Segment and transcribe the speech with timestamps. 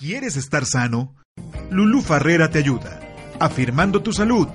[0.00, 1.14] ¿Quieres estar sano?
[1.68, 2.98] Lulú Farrera te ayuda.
[3.38, 4.48] Afirmando tu salud.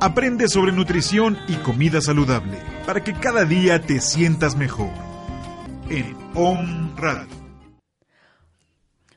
[0.00, 4.88] Aprende sobre nutrición y comida saludable para que cada día te sientas mejor.
[5.90, 7.28] En Om Radio.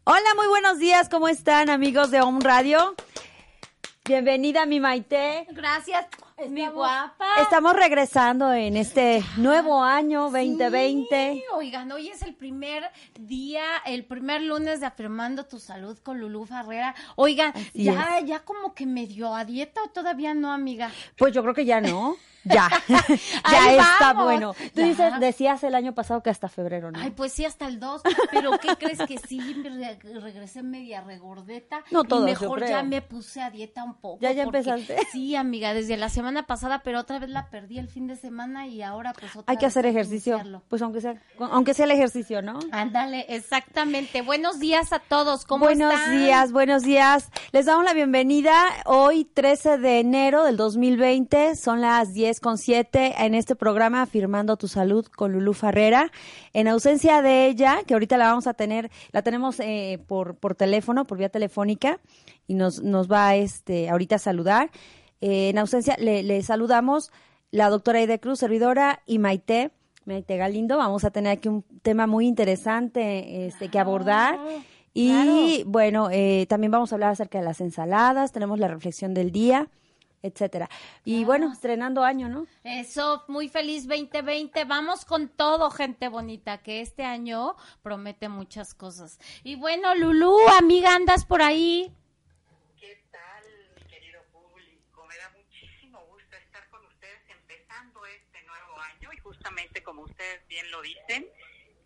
[0.04, 1.08] Hola, muy buenos días.
[1.08, 2.94] ¿Cómo están, amigos de Om Radio?
[4.04, 5.48] Bienvenida, mi Maite.
[5.52, 6.06] Gracias,
[6.50, 7.26] mi guapa.
[7.42, 11.34] Estamos regresando en este nuevo año 2020.
[11.34, 12.84] Sí, oigan, hoy es el primer
[13.20, 16.96] día, el primer lunes de Afirmando tu Salud con Lulú Farrera.
[17.16, 20.92] Oigan, ya, ya como que medio a dieta o todavía no, amiga.
[21.18, 22.16] Pues yo creo que ya no.
[22.44, 24.54] Ya, ya está bueno.
[24.74, 27.00] Tú dices, decías el año pasado que hasta febrero, ¿no?
[27.00, 29.40] Ay, pues sí, hasta el 2, pero ¿qué crees que sí?
[30.04, 31.84] regresé media regordeta.
[31.92, 34.20] No todo, y mejor ya me puse a dieta un poco.
[34.22, 34.98] ¿Ya, ya empezaste?
[35.12, 38.68] Sí, amiga, desde la semana pasada, pero otra vez la perdí el fin de semana
[38.68, 42.42] y ahora pues otra Hay que hacer ejercicio, pues aunque sea, aunque sea el ejercicio,
[42.42, 42.60] ¿no?
[42.72, 44.22] Ándale, exactamente.
[44.22, 46.10] Buenos días a todos, ¿cómo buenos están?
[46.10, 47.30] Buenos días, buenos días.
[47.52, 48.54] Les damos la bienvenida
[48.86, 54.56] hoy 13 de enero del 2020, son las 10 con 7 en este programa Afirmando
[54.56, 56.12] tu Salud con Lulú Farrera.
[56.54, 60.56] En ausencia de ella, que ahorita la vamos a tener, la tenemos eh, por, por
[60.56, 62.00] teléfono, por vía telefónica,
[62.48, 64.72] y nos, nos va este, ahorita a saludar.
[65.20, 67.12] Eh, en ausencia le, le, saludamos
[67.52, 69.72] la doctora Aide Cruz, servidora, y Maite,
[70.06, 70.78] Maite Galindo.
[70.78, 74.40] Vamos a tener aquí un tema muy interesante este, que abordar.
[74.94, 79.32] Y bueno, eh, también vamos a hablar acerca de las ensaladas, tenemos la reflexión del
[79.32, 79.70] día
[80.22, 80.70] etcétera.
[81.04, 82.48] Y bueno, estrenando año, ¿no?
[82.64, 84.66] Eso, muy feliz 2020.
[84.66, 89.20] Vamos con todo, gente bonita, que este año promete muchas cosas.
[89.44, 91.94] Y bueno, Lulú, amiga, andas por ahí.
[92.80, 93.44] ¿Qué tal,
[93.76, 95.06] mi querido público?
[95.08, 100.48] Me da muchísimo gusto estar con ustedes empezando este nuevo año y justamente como ustedes
[100.48, 101.28] bien lo dicen,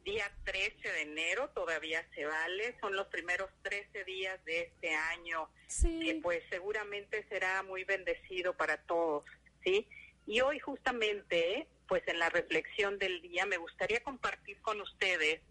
[0.05, 5.49] día 13 de enero todavía se vale, son los primeros 13 días de este año,
[5.67, 5.99] sí.
[6.05, 9.25] que pues seguramente será muy bendecido para todos,
[9.63, 9.87] ¿sí?
[10.27, 15.41] Y hoy justamente, pues en la reflexión del día, me gustaría compartir con ustedes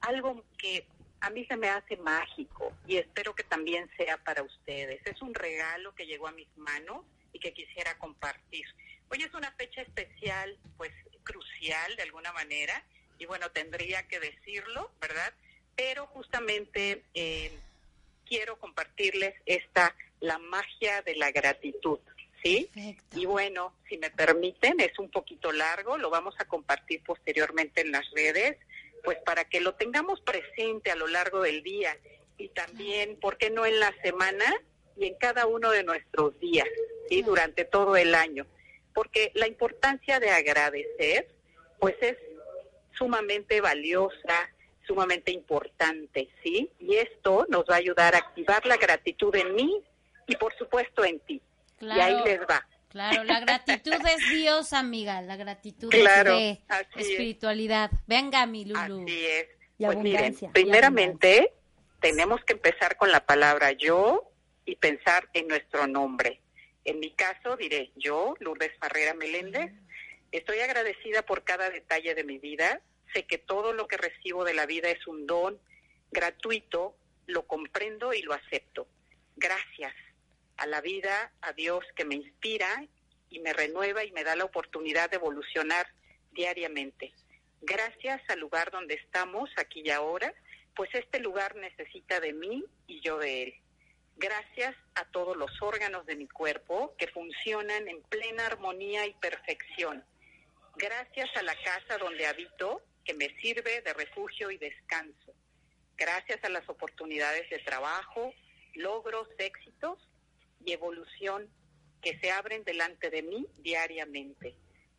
[0.00, 0.86] algo que
[1.20, 5.00] a mí se me hace mágico y espero que también sea para ustedes.
[5.06, 8.66] Es un regalo que llegó a mis manos y que quisiera compartir.
[9.10, 10.92] Hoy es una fecha especial, pues
[11.22, 12.84] crucial de alguna manera,
[13.18, 15.32] y bueno, tendría que decirlo, ¿verdad?
[15.74, 17.52] Pero justamente eh,
[18.26, 21.98] quiero compartirles esta, la magia de la gratitud,
[22.42, 22.70] ¿sí?
[22.74, 23.18] Perfecto.
[23.18, 27.92] Y bueno, si me permiten, es un poquito largo, lo vamos a compartir posteriormente en
[27.92, 28.56] las redes,
[29.04, 31.96] pues para que lo tengamos presente a lo largo del día
[32.38, 34.44] y también, ¿por qué no en la semana
[34.96, 36.68] y en cada uno de nuestros días,
[37.08, 37.22] ¿sí?
[37.22, 38.46] Durante todo el año.
[38.94, 41.28] Porque la importancia de agradecer,
[41.78, 42.16] pues es
[42.96, 44.50] sumamente valiosa,
[44.86, 46.70] sumamente importante, ¿sí?
[46.78, 49.82] Y esto nos va a ayudar a activar la gratitud en mí
[50.26, 51.40] y por supuesto en ti.
[51.78, 52.66] Claro, y ahí les va.
[52.88, 57.90] Claro, la gratitud es Dios, amiga, la gratitud claro, es de espiritualidad.
[57.92, 57.98] Es.
[58.06, 59.02] Venga, mi Lulu.
[59.02, 59.48] Así es.
[59.78, 61.52] Y pues miren, y primeramente
[62.00, 64.30] tenemos que empezar con la palabra yo
[64.64, 66.40] y pensar en nuestro nombre.
[66.84, 69.72] En mi caso diré yo, Lourdes Farrera Meléndez,
[70.36, 72.82] Estoy agradecida por cada detalle de mi vida.
[73.14, 75.58] Sé que todo lo que recibo de la vida es un don
[76.10, 76.94] gratuito,
[77.26, 78.86] lo comprendo y lo acepto.
[79.36, 79.94] Gracias
[80.58, 82.86] a la vida, a Dios que me inspira
[83.30, 85.86] y me renueva y me da la oportunidad de evolucionar
[86.32, 87.14] diariamente.
[87.62, 90.34] Gracias al lugar donde estamos, aquí y ahora,
[90.74, 93.54] pues este lugar necesita de mí y yo de él.
[94.16, 100.04] Gracias a todos los órganos de mi cuerpo que funcionan en plena armonía y perfección
[100.76, 105.34] gracias a la casa donde habito, que me sirve de refugio y descanso,
[105.96, 108.34] gracias a las oportunidades de trabajo,
[108.74, 109.98] logros, éxitos
[110.64, 111.48] y evolución
[112.02, 114.54] que se abren delante de mí diariamente.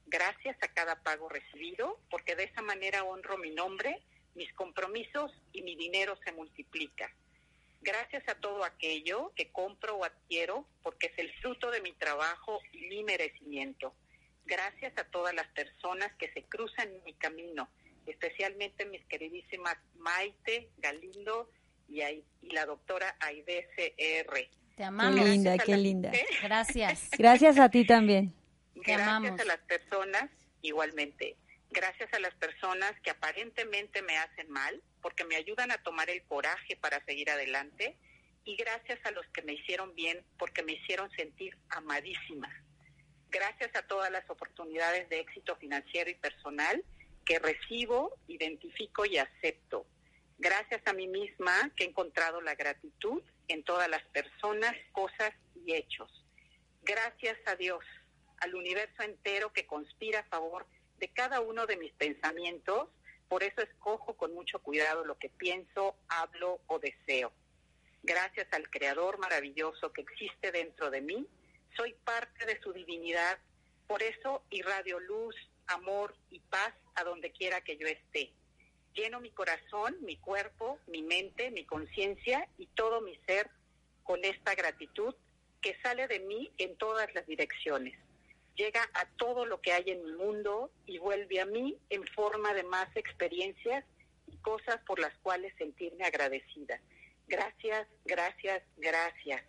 [0.08, 4.02] Gracias a cada pago recibido, porque de esa manera honro mi nombre,
[4.36, 7.14] mis compromisos y mi dinero se multiplica.
[7.82, 12.60] Gracias a todo aquello que compro o adquiero, porque es el fruto de mi trabajo
[12.72, 13.94] y mi merecimiento
[14.48, 17.70] gracias a todas las personas que se cruzan en mi camino,
[18.08, 21.50] especialmente mis queridísimas Maite, Galindo
[21.88, 24.50] y, y la doctora Aide CR.
[24.76, 25.20] Te amamos.
[25.20, 26.12] Qué linda, qué linda.
[26.42, 27.10] Gracias.
[27.18, 28.34] Gracias a ti también.
[28.74, 29.40] Te Gracias amamos.
[29.40, 30.30] a las personas,
[30.62, 31.36] igualmente.
[31.70, 36.24] Gracias a las personas que aparentemente me hacen mal, porque me ayudan a tomar el
[36.24, 37.98] coraje para seguir adelante.
[38.46, 42.50] Y gracias a los que me hicieron bien, porque me hicieron sentir amadísima
[43.30, 46.84] gracias a todas las oportunidades de éxito financiero y personal
[47.26, 49.86] que recibo, identifico y acepto.
[50.38, 55.34] Gracias a mí misma que he encontrado la gratitud en todas las personas, cosas
[55.66, 56.24] y hechos.
[56.84, 57.84] Gracias a Dios,
[58.40, 60.66] al universo entero que conspira a favor
[61.00, 62.90] de cada uno de mis pensamientos.
[63.28, 67.34] Por eso escojo con mucho cuidado lo que pienso, hablo o deseo.
[68.04, 71.28] Gracias al Creador maravilloso que existe dentro de mí,
[71.78, 73.38] soy parte de su divinidad.
[73.88, 75.36] Por eso irradio luz,
[75.68, 78.34] amor y paz a donde quiera que yo esté.
[78.94, 83.50] Lleno mi corazón, mi cuerpo, mi mente, mi conciencia y todo mi ser
[84.04, 85.14] con esta gratitud
[85.62, 87.98] que sale de mí en todas las direcciones.
[88.56, 92.56] Llega a todo lo que hay en mi mundo y vuelve a mí en forma
[92.56, 93.86] de más experiencias
[94.26, 96.82] y cosas por las cuales sentirme agradecida.
[97.28, 99.44] Gracias, gracias, gracias.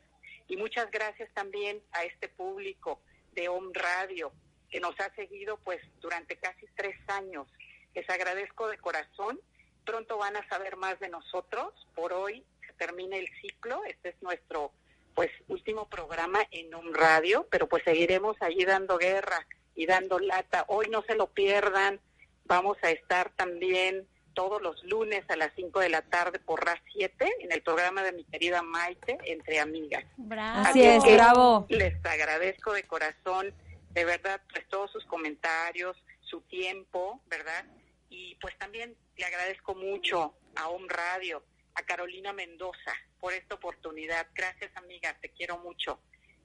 [0.48, 3.00] Y muchas gracias también a este público
[3.32, 4.32] de Home Radio
[4.70, 7.46] que nos ha seguido pues durante casi tres años.
[7.94, 9.40] Les agradezco de corazón.
[9.84, 11.72] Pronto van a saber más de nosotros.
[11.94, 13.84] Por hoy se termina el ciclo.
[13.84, 14.72] Este es nuestro
[15.14, 20.64] pues último programa en un radio, pero pues seguiremos allí dando guerra y dando lata.
[20.68, 22.00] Hoy no se lo pierdan.
[22.44, 24.06] Vamos a estar también
[24.38, 28.04] todos los lunes a las 5 de la tarde por RAS 7 en el programa
[28.04, 30.04] de mi querida Maite, Entre Amigas.
[30.16, 30.62] Bravo.
[30.64, 31.66] Así es, bravo.
[31.68, 33.52] Les agradezco de corazón,
[33.90, 37.64] de verdad, pues todos sus comentarios, su tiempo, ¿verdad?
[38.10, 41.42] Y pues también le agradezco mucho a Home Radio,
[41.74, 44.28] a Carolina Mendoza por esta oportunidad.
[44.36, 45.98] Gracias, amiga, te quiero mucho.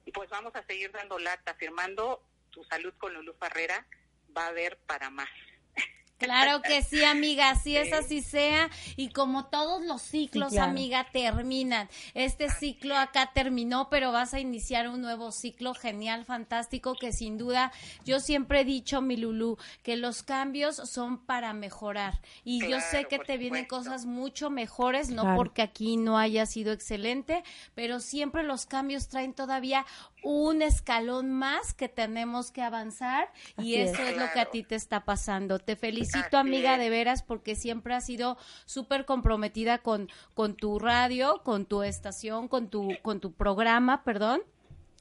[0.04, 3.86] Y pues vamos a seguir dando lata, firmando tu salud con Lulu Ferrera,
[4.36, 5.30] va a haber para más.
[6.24, 8.70] Claro que sí, amiga, así es, así sea.
[8.96, 11.88] Y como todos los ciclos, amiga, terminan.
[12.14, 17.38] Este ciclo acá terminó, pero vas a iniciar un nuevo ciclo genial, fantástico, que sin
[17.38, 17.72] duda,
[18.04, 22.20] yo siempre he dicho, mi Lulú, que los cambios son para mejorar.
[22.44, 26.72] Y yo sé que te vienen cosas mucho mejores, no porque aquí no haya sido
[26.72, 27.42] excelente,
[27.74, 29.86] pero siempre los cambios traen todavía
[30.24, 34.74] un escalón más que tenemos que avanzar y eso es, lo que a ti te
[34.74, 35.58] está pasando.
[35.58, 41.42] Te felicito, amiga, de veras, porque siempre has sido súper comprometida con, con tu radio,
[41.44, 44.42] con tu estación, con tu, con tu programa, perdón.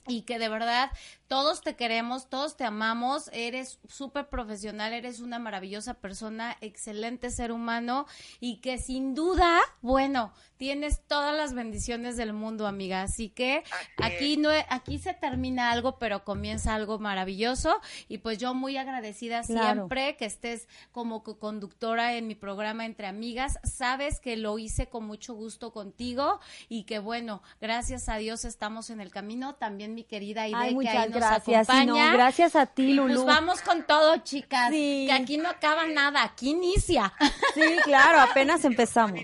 [0.06, 0.92] Y que de verdad
[1.27, 7.53] todos te queremos, todos te amamos, eres súper profesional, eres una maravillosa persona, excelente ser
[7.53, 8.06] humano
[8.42, 13.01] y que sin duda, bueno, tienes todas las bendiciones del mundo, amiga.
[13.01, 13.65] Así que
[13.98, 19.43] aquí no aquí se termina algo, pero comienza algo maravilloso y pues yo muy agradecida
[19.43, 23.60] siempre que estés como conductora en mi programa Entre Amigas.
[23.65, 26.39] Sabes que lo hice con mucho gusto contigo
[26.70, 29.55] y que bueno, gracias a Dios estamos en el camino.
[29.55, 31.67] También mi querida Ide que ahí gracias.
[31.67, 33.15] gracias a ti, Lulu.
[33.15, 34.72] Pues vamos con todo, chicas.
[34.72, 37.12] Que aquí no acaba nada, aquí inicia.
[37.53, 39.20] Sí, claro, apenas empezamos.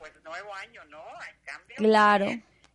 [0.00, 1.04] Pues, nuevo año, ¿no?
[1.20, 1.78] Hay cambios.
[1.78, 2.26] Claro.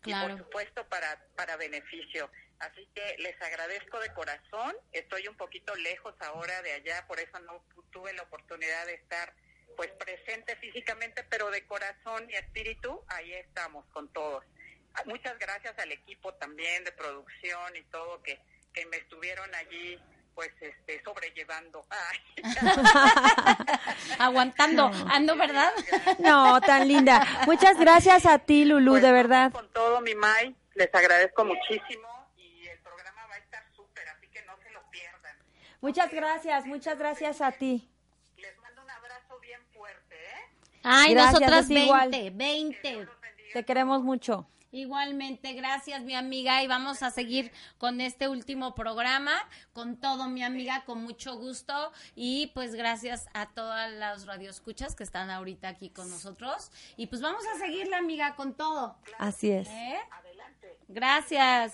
[0.01, 0.35] claro.
[0.35, 2.29] por supuesto, para, para beneficio.
[2.59, 4.75] Así que les agradezco de corazón.
[4.91, 9.33] Estoy un poquito lejos ahora de allá, por eso no tuve la oportunidad de estar
[9.75, 14.45] pues presente físicamente, pero de corazón y espíritu, ahí estamos con todos.
[15.05, 18.39] Muchas gracias al equipo también de producción y todo que,
[18.71, 19.99] que me estuvieron allí
[20.35, 21.85] pues este sobrellevando.
[24.19, 24.91] Aguantando.
[25.09, 25.71] Ando verdad
[26.19, 27.25] no tan linda.
[27.45, 29.51] Muchas gracias a ti Lulu pues de verdad.
[29.51, 34.27] con todo mi May les agradezco muchísimo y el programa va a estar súper así
[34.27, 35.37] que no se lo pierdan.
[35.79, 37.89] Muchas gracias muchas gracias a ti.
[38.37, 40.49] Les mando un abrazo bien fuerte ¿eh?
[40.83, 43.07] ay nosotras 20 20
[43.53, 49.31] te queremos mucho Igualmente, gracias mi amiga y vamos a seguir con este último programa,
[49.71, 55.05] con todo mi amiga, con mucho gusto y pues gracias a todas las radioescuchas que
[55.05, 58.97] están ahorita aquí con nosotros y pues vamos a seguir la amiga con todo.
[59.17, 59.69] Así es.
[59.69, 59.97] ¿Eh?
[60.89, 61.71] Gracias.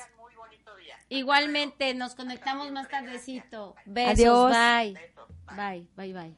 [1.09, 3.75] Igualmente, nos conectamos más tardecito.
[3.85, 4.93] Besos, bye.
[5.55, 6.35] Bye, bye, bye.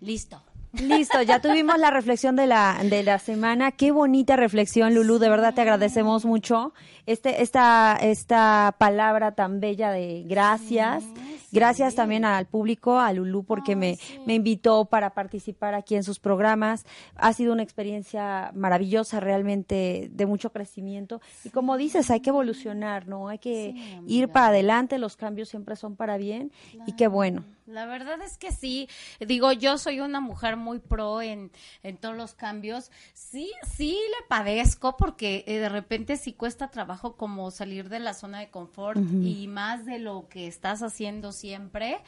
[0.00, 0.42] Listo.
[0.72, 3.72] Listo, ya tuvimos la reflexión de la, de la semana.
[3.72, 5.18] Qué bonita reflexión, Lulu.
[5.18, 6.74] De verdad te agradecemos mucho
[7.06, 11.04] este, esta, esta palabra tan bella de gracias.
[11.50, 13.96] Gracias también al público, a Lulu, porque me,
[14.26, 16.84] me invitó para participar aquí en sus programas.
[17.16, 21.22] Ha sido una experiencia maravillosa, realmente de mucho crecimiento.
[21.44, 23.28] Y como dices, hay que evolucionar, ¿no?
[23.28, 23.74] Hay que
[24.06, 24.98] ir para adelante.
[24.98, 26.52] Los cambios siempre son para bien.
[26.86, 27.44] Y qué bueno.
[27.68, 28.88] La verdad es que sí.
[29.20, 32.90] Digo, yo soy una mujer muy pro en, en todos los cambios.
[33.12, 38.14] Sí, sí le padezco porque eh, de repente sí cuesta trabajo como salir de la
[38.14, 41.98] zona de confort y más de lo que estás haciendo siempre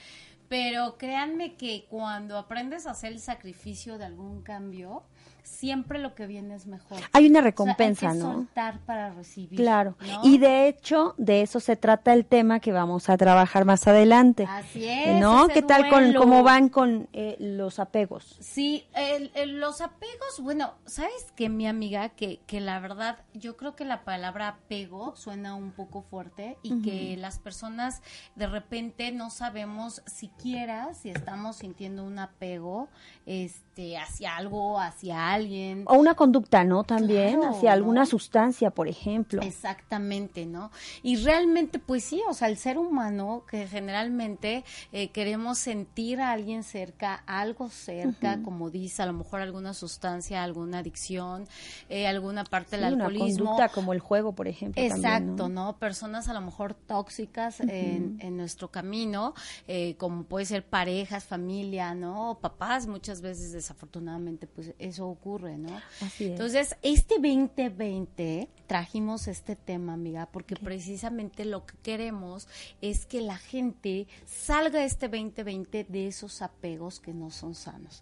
[0.48, 5.04] Pero créanme que cuando aprendes a hacer el sacrificio de algún cambio,
[5.42, 6.98] siempre lo que viene es mejor.
[7.12, 8.32] Hay una recompensa, hay que ¿no?
[8.32, 9.58] Soltar para recibir.
[9.58, 9.96] Claro.
[10.00, 10.20] ¿no?
[10.24, 14.46] Y de hecho, de eso se trata el tema que vamos a trabajar más adelante.
[14.48, 15.20] Así es.
[15.20, 15.48] ¿No?
[15.48, 18.36] ¿Qué tal con cómo van con eh, los apegos?
[18.40, 22.10] Sí, el- el- los apegos, bueno, ¿sabes qué, mi amiga?
[22.10, 26.82] Que, que la verdad, yo creo que la palabra apego suena un poco fuerte y
[26.82, 28.02] que las personas
[28.36, 32.88] de repente no sabemos siquiera si estamos sintiendo un apego
[33.26, 35.84] este, hacia algo, hacia alguien.
[35.86, 36.84] O una conducta, ¿no?
[36.84, 38.06] También Claro, hacia alguna ¿no?
[38.06, 39.42] sustancia, por ejemplo.
[39.42, 40.70] Exactamente, ¿no?
[41.02, 46.32] Y realmente, pues sí, o sea, el ser humano que generalmente eh, queremos sentir a
[46.32, 51.46] alguien cerca, algo cerca, como dice, a lo mejor alguna sustancia, alguna adicción,
[51.88, 53.44] eh, alguna parte del una alcoholismo.
[53.46, 54.82] conducta como el juego, por ejemplo.
[54.82, 55.66] también, Exacto, ¿no?
[55.66, 55.76] ¿no?
[55.78, 59.34] Personas a lo mejor tóxicas en, en nuestro camino,
[59.68, 62.38] eh, como puede ser parejas, familia, ¿no?
[62.40, 65.80] Papás, muchas veces desafortunadamente, pues eso ocurre, ¿no?
[66.00, 66.30] Así es.
[66.32, 72.46] Entonces, este 2020 trajimos este tema, amiga, porque precisamente lo que queremos
[72.80, 78.00] es que la gente salga este 2020 de esos apegos que no son sanos.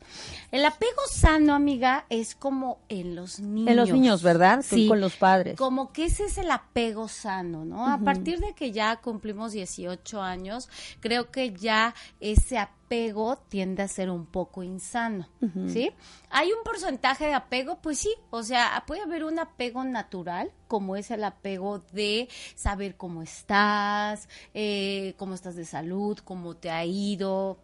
[0.52, 3.70] El apego sano, amiga, es como en los niños.
[3.70, 4.60] En los niños, ¿verdad?
[4.62, 4.86] Sí.
[4.86, 5.56] Con los padres.
[5.56, 7.86] Como que ese es el apego sano, ¿no?
[7.86, 10.68] A partir de que ya cumplimos 18 años,
[11.00, 15.28] creo que ya ese apego tiende a ser un poco insano,
[15.68, 15.90] ¿sí?
[16.28, 17.78] ¿Hay un porcentaje de apego?
[17.80, 22.96] Pues sí, o sea, puede haber un apego natural, como es el apego de saber
[22.96, 27.58] cómo estás, eh, cómo estás de salud, cómo te ha ido,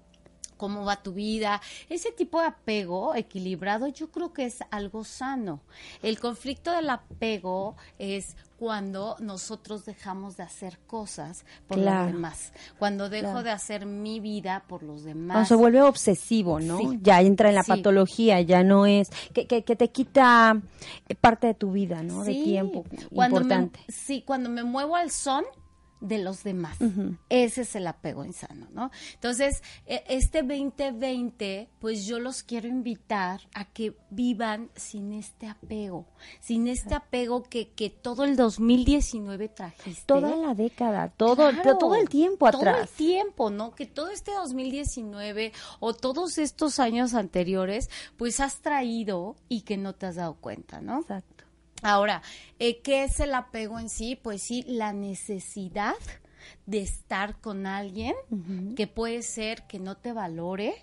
[0.56, 1.60] cómo va tu vida.
[1.88, 5.60] Ese tipo de apego equilibrado yo creo que es algo sano.
[6.02, 12.04] El conflicto del apego es cuando nosotros dejamos de hacer cosas por Claro.
[12.04, 13.42] los demás, cuando dejo Claro.
[13.42, 15.34] de hacer mi vida por los demás.
[15.34, 16.78] Cuando se vuelve obsesivo, ¿no?
[16.78, 16.98] Sí.
[17.02, 17.72] Ya entra en la Sí.
[17.72, 20.62] patología, ya no es que, que, que te quita
[21.10, 22.24] eh, parte de tu vida, ¿no?
[22.24, 23.80] De tiempo cuando importante.
[23.86, 25.44] Me, sí, cuando me muevo al son
[26.04, 26.76] de los demás.
[27.30, 28.90] Ese es el apego insano, ¿no?
[29.14, 36.06] Entonces, e- este 2020, pues yo los quiero invitar a que vivan sin este apego,
[36.40, 40.02] sin este apego que, que todo el 2019 trajiste.
[40.06, 42.90] Toda la década, todo, Claro, todo el tiempo Todo el atrás.
[42.90, 43.74] tiempo, ¿no?
[43.74, 49.94] Que todo este 2019 o todos estos años anteriores, pues has traído y que no
[49.94, 51.00] te has dado cuenta, ¿no?
[51.00, 51.33] Exacto.
[51.84, 52.22] Ahora,
[52.58, 54.16] eh, ¿qué es el apego en sí?
[54.16, 55.94] Pues sí, la necesidad
[56.64, 58.14] de estar con alguien
[58.74, 60.74] que puede ser que no te valore,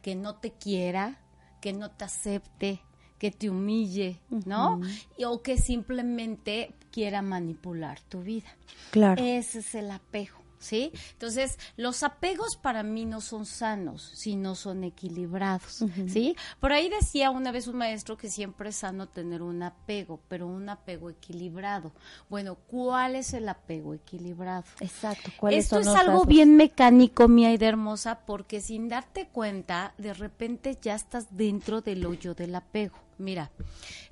[0.00, 1.18] que no te quiera,
[1.60, 2.80] que no te acepte,
[3.18, 4.80] que te humille, ¿no?
[5.18, 8.48] Y- o que simplemente quiera manipular tu vida.
[8.92, 9.22] Claro.
[9.22, 10.92] Ese es el apego, ¿sí?
[11.12, 16.36] Entonces, los apegos para mí no son sanos si no son equilibrados, ¿sí?
[16.60, 20.46] Por ahí decía una vez un maestro que siempre es sano tener un apego, pero
[20.46, 21.92] un apego equilibrado.
[22.28, 24.64] Bueno, ¿cuál es el apego equilibrado?
[24.80, 25.30] Exacto.
[25.38, 29.94] ¿Cuáles Esto son es los algo bien mecánico, mi Aida hermosa, porque sin darte cuenta,
[29.98, 32.96] de repente ya estás dentro del hoyo del apego.
[33.18, 33.50] Mira,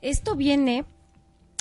[0.00, 0.84] esto viene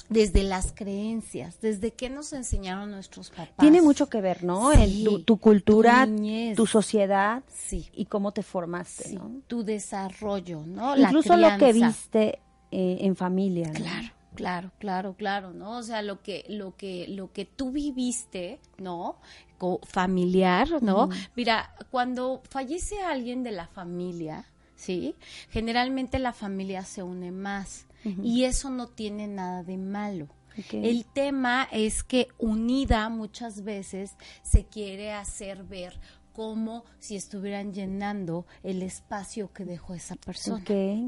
[0.09, 3.57] desde las creencias, desde que nos enseñaron nuestros papás.
[3.59, 4.71] Tiene mucho que ver, ¿no?
[4.71, 6.55] Sí, El- tu, tu cultura, tu niñez.
[6.55, 7.89] tu sociedad Sí.
[7.93, 9.41] y cómo te formaste, Sí, ¿no?
[9.47, 10.95] tu desarrollo, ¿no?
[10.95, 12.39] La Incluso lo que viste
[12.71, 13.73] eh, en familia, ¿no?
[13.73, 15.77] Claro, claro, claro, claro, ¿no?
[15.77, 19.17] O sea, lo que, lo que, lo que tú viviste, ¿no?
[19.57, 21.09] Co- familiar, ¿no?
[21.35, 24.45] Mira, cuando fallece alguien de la familia,
[24.75, 25.15] ¿sí?
[25.49, 27.86] Generalmente la familia se une más
[28.23, 30.27] y eso no tiene nada de malo.
[30.71, 35.99] El tema es que unida muchas veces se quiere hacer ver
[36.33, 40.63] como si estuvieran llenando el espacio que dejó esa persona.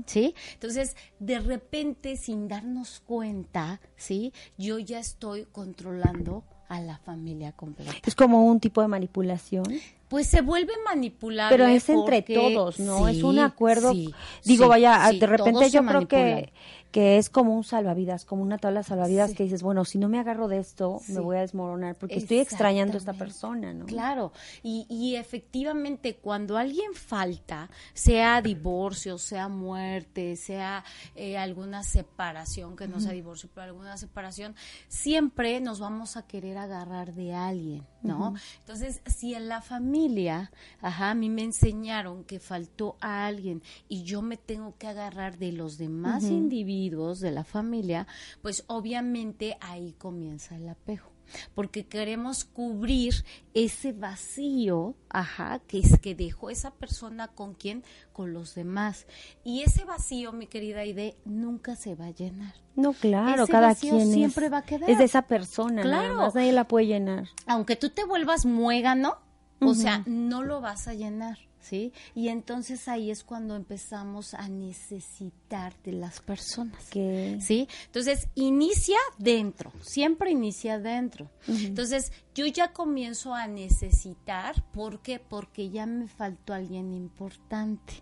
[0.06, 0.34] ¿Sí?
[0.53, 4.34] Entonces, de repente, sin darnos cuenta, ¿sí?
[4.58, 7.91] Yo ya estoy controlando a la familia completa.
[8.06, 9.65] Es como un tipo de manipulación.
[10.08, 11.56] Pues se vuelve manipulable.
[11.56, 13.08] Pero es entre porque- todos, ¿no?
[13.08, 13.91] es un acuerdo.
[13.91, 14.12] sí,
[14.44, 16.08] Digo, sí, vaya, de repente yo creo manipulan.
[16.08, 16.53] que
[16.91, 19.36] es como un salvavidas, como una tabla salvavidas Sí.
[19.36, 21.13] que dices, bueno, si no me agarro de esto, Sí.
[21.13, 23.86] me voy a desmoronar porque estoy extrañando a esta persona, ¿no?
[23.86, 30.84] Claro, y, y efectivamente cuando alguien falta, sea divorcio, sea muerte, sea
[31.15, 34.55] eh, alguna separación, que no sea divorcio, pero alguna separación,
[34.88, 38.36] siempre nos vamos a querer agarrar de alguien, ¿no?
[38.60, 40.51] Entonces, si en la familia,
[40.82, 45.38] ajá, a mí me enseñaron que faltó a alguien y yo me tengo que agarrar
[45.38, 48.08] de los demás individuos de la familia,
[48.41, 51.19] pues obviamente ahí comienza el apego.
[51.55, 57.83] Porque queremos cubrir ese vacío, ajá, que es que dejó esa persona con quién,
[58.13, 59.05] con los demás.
[59.43, 62.53] Y ese vacío, mi querida Aide, nunca se va a llenar.
[62.75, 64.89] No, claro, cada quien siempre es, va a quedar.
[64.89, 66.31] es de esa persona, claro.
[66.33, 67.27] nadie la puede llenar.
[67.45, 69.17] Aunque tú te vuelvas muégano,
[69.62, 71.38] o sea, no lo vas a llenar.
[71.59, 71.93] ¿sí?
[72.15, 77.68] Y entonces ahí es cuando empezamos a necesitar de las personas, ¿sí?
[77.88, 81.27] Entonces inicia dentro, siempre inicia dentro.
[81.48, 85.20] Entonces yo ya comienzo a necesitar, ¿por qué?
[85.20, 87.94] Porque ya me faltó alguien importante,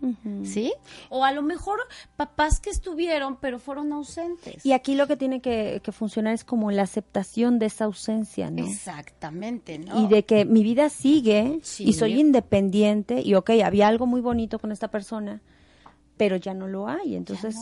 [0.43, 0.73] ¿sí?
[1.10, 1.79] O a lo mejor
[2.17, 4.65] papás que estuvieron, pero fueron ausentes.
[4.65, 8.67] Y aquí lo que tiene que, funcionar es como la aceptación de esa ausencia, ¿no?
[8.67, 10.03] Exactamente, ¿no?
[10.03, 14.60] Y de que mi vida sigue y soy independiente y ok, había algo muy bonito
[14.60, 15.41] con esta persona,
[16.17, 17.15] pero ya no lo hay.
[17.15, 17.56] Entonces,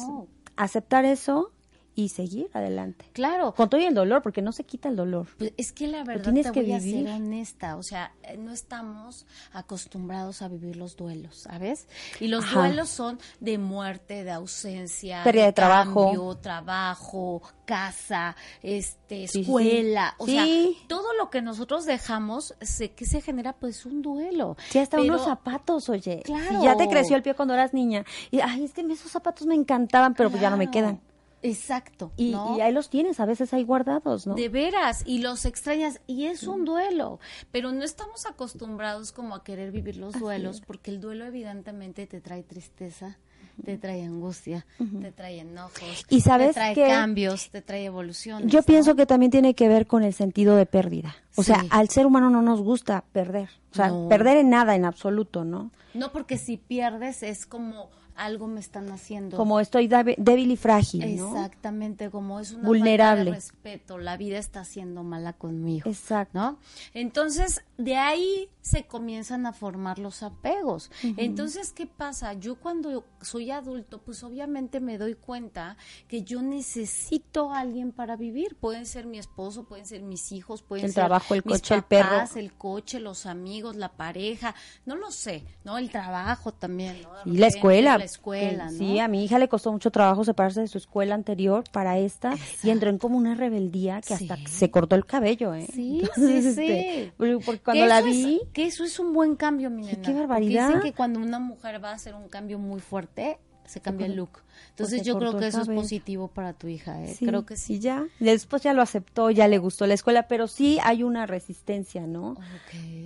[0.56, 1.52] aceptar eso
[1.96, 3.06] y seguir adelante.
[3.14, 3.54] Claro.
[3.54, 5.28] Con todo y el dolor, porque no se quita el dolor.
[5.38, 9.26] Pues es que la verdad tienes que voy ser honesta, o sea, eh, no estamos
[9.54, 11.88] acostumbrados a vivir los duelos, ¿sabes?
[12.20, 20.16] Y los duelos son de muerte, de ausencia, pérdida de, trabajo, trabajo, casa, este, escuela,
[20.18, 20.46] o sea,
[20.88, 24.58] todo lo que nosotros dejamos, sé que se genera pues un duelo.
[24.70, 26.22] Sí, hasta unos zapatos, oye.
[26.26, 26.62] Claro.
[26.62, 29.56] ya te creció el pie cuando eras niña y ay, es que esos zapatos me
[29.56, 31.00] encantaban, pero pues ya no me quedan.
[31.42, 32.12] Exacto.
[32.18, 34.36] Y, ahí los tienes, a veces ahí guardados, ¿no?
[34.36, 37.20] De veras, y los extrañas, y es un duelo,
[37.52, 42.20] pero no estamos acostumbrados como a querer vivir los duelos, porque el duelo evidentemente te
[42.20, 43.18] trae tristeza,
[43.64, 44.66] te trae angustia,
[45.02, 48.50] te trae enojos, y sabes te trae cambios, te trae evolución.
[48.50, 51.16] Yo pienso que también tiene que ver con el sentido de pérdida.
[51.36, 54.86] O sea, al ser humano no nos gusta perder, o sea, perder en nada, en
[54.86, 55.72] absoluto, ¿no?
[55.94, 59.38] No, porque si pierdes es como algo me están haciendo.
[59.38, 61.36] Como estoy débil y frágil, ¿no?
[61.36, 63.32] Exactamente, como es una vulnerable.
[63.32, 65.90] Falta de respeto, la vida está siendo mala conmigo.
[65.90, 66.38] Exacto.
[66.38, 66.58] ¿No?
[66.94, 70.90] Entonces, de ahí se comienzan a formar los apegos.
[71.18, 72.34] Entonces, ¿qué pasa?
[72.34, 78.16] Yo cuando soy adulto, pues obviamente me doy cuenta que yo necesito a alguien para
[78.16, 78.56] vivir.
[78.56, 81.76] Pueden ser mi esposo, pueden ser mis hijos, pueden el ser trabajo, el mis coche,
[81.76, 85.78] papás, el perro, el coche, los amigos, la pareja, no lo sé, ¿no?
[85.78, 87.32] El trabajo también, ¿no?
[87.32, 88.00] Y la escuela.
[88.00, 88.78] La escuela, ¿no?
[88.78, 92.34] Sí, a mi hija le costó mucho trabajo separarse de su escuela anterior para esta
[92.64, 95.68] y entró en como una rebeldía que hasta se cortó el cabello, ¿eh?
[95.72, 96.72] Sí, sí, sí.
[96.72, 100.02] Este, porque cuando la vi que eso es un buen cambio, mi nena.
[100.02, 100.68] Qué barbaridad.
[100.68, 104.16] Dicen que cuando una mujer va a hacer un cambio muy fuerte, se cambia el
[104.16, 104.44] look.
[104.70, 107.16] Entonces yo creo que eso es positivo para tu hija, ¿eh?
[107.20, 107.76] creo que sí.
[107.76, 111.26] Y ya, después ya lo aceptó, ya le gustó la escuela, pero sí hay una
[111.26, 112.36] resistencia, ¿no?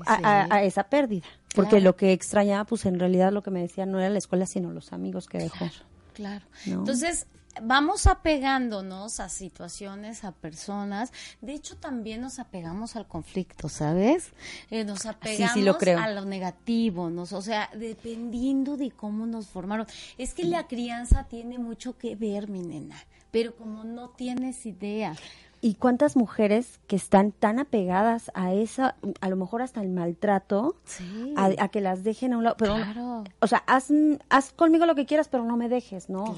[0.06, 1.26] a, esa pérdida.
[1.56, 4.45] Porque lo que extrañaba, pues en realidad lo que me decía no era la escuela,
[4.45, 5.69] sino los amigos que dejó.
[6.13, 6.80] Claro, claro.
[6.80, 7.28] Entonces,
[7.63, 11.12] vamos apegándonos a situaciones, a personas.
[11.41, 14.32] De hecho, también nos apegamos al conflicto, ¿sabes?
[14.69, 19.88] Eh, nos apegamos a lo negativo, nos, o sea, dependiendo de cómo nos formaron.
[20.17, 22.95] Es que la crianza tiene mucho que ver, mi nena,
[23.32, 25.15] pero como no tienes idea.
[25.62, 30.78] ¿Y cuántas mujeres que están tan apegadas a esa, a lo mejor hasta el maltrato,
[31.36, 32.56] a, que las dejen a un lado?
[32.58, 32.76] Pero,
[33.39, 33.89] O sea, haz,
[34.30, 36.36] haz, conmigo lo que quieras, pero no me dejes, ¿no?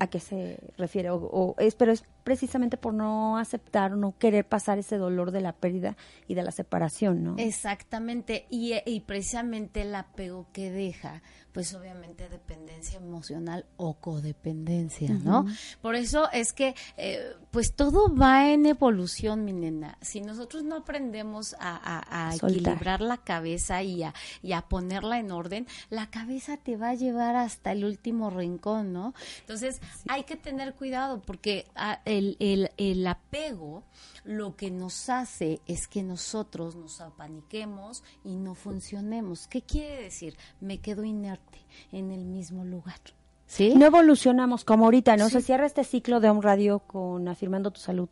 [0.00, 1.10] ¿A qué se refiere?
[1.10, 5.52] O, es, pero es precisamente por no aceptar no querer pasar ese dolor de la
[5.52, 7.36] pérdida y de la separación, ¿no?
[7.38, 8.46] Exactamente.
[8.50, 11.22] Y, y precisamente el apego que deja
[11.58, 15.44] pues obviamente dependencia emocional o codependencia, ¿no?
[15.82, 19.98] Por eso es que, eh, pues todo va en evolución, mi nena.
[20.00, 25.66] Si nosotros no aprendemos a, equilibrar la cabeza y a, y a ponerla en orden,
[25.90, 29.12] la cabeza te va a llevar hasta el último rincón, ¿no?
[29.40, 33.82] Entonces hay que tener cuidado porque ah, el, el, el apego
[34.28, 39.48] lo que nos hace es que nosotros nos apaniquemos y no funcionemos.
[39.48, 40.36] ¿Qué quiere decir?
[40.60, 43.00] Me quedo inerte en el mismo lugar.
[43.46, 43.72] ¿Sí?
[43.74, 45.30] No evolucionamos como ahorita, ¿no?
[45.30, 48.10] Se cierra este ciclo de un radio con Afirmando tu Salud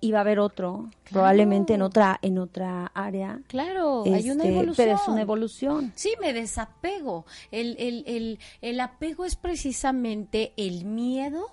[0.00, 3.40] y va a haber otro, probablemente en otra en otra área.
[3.46, 4.70] Claro, hay una evolución.
[4.70, 5.92] Este, pero es una evolución.
[5.94, 7.24] Sí, me desapego.
[7.52, 11.52] El, el, el, el apego es precisamente el miedo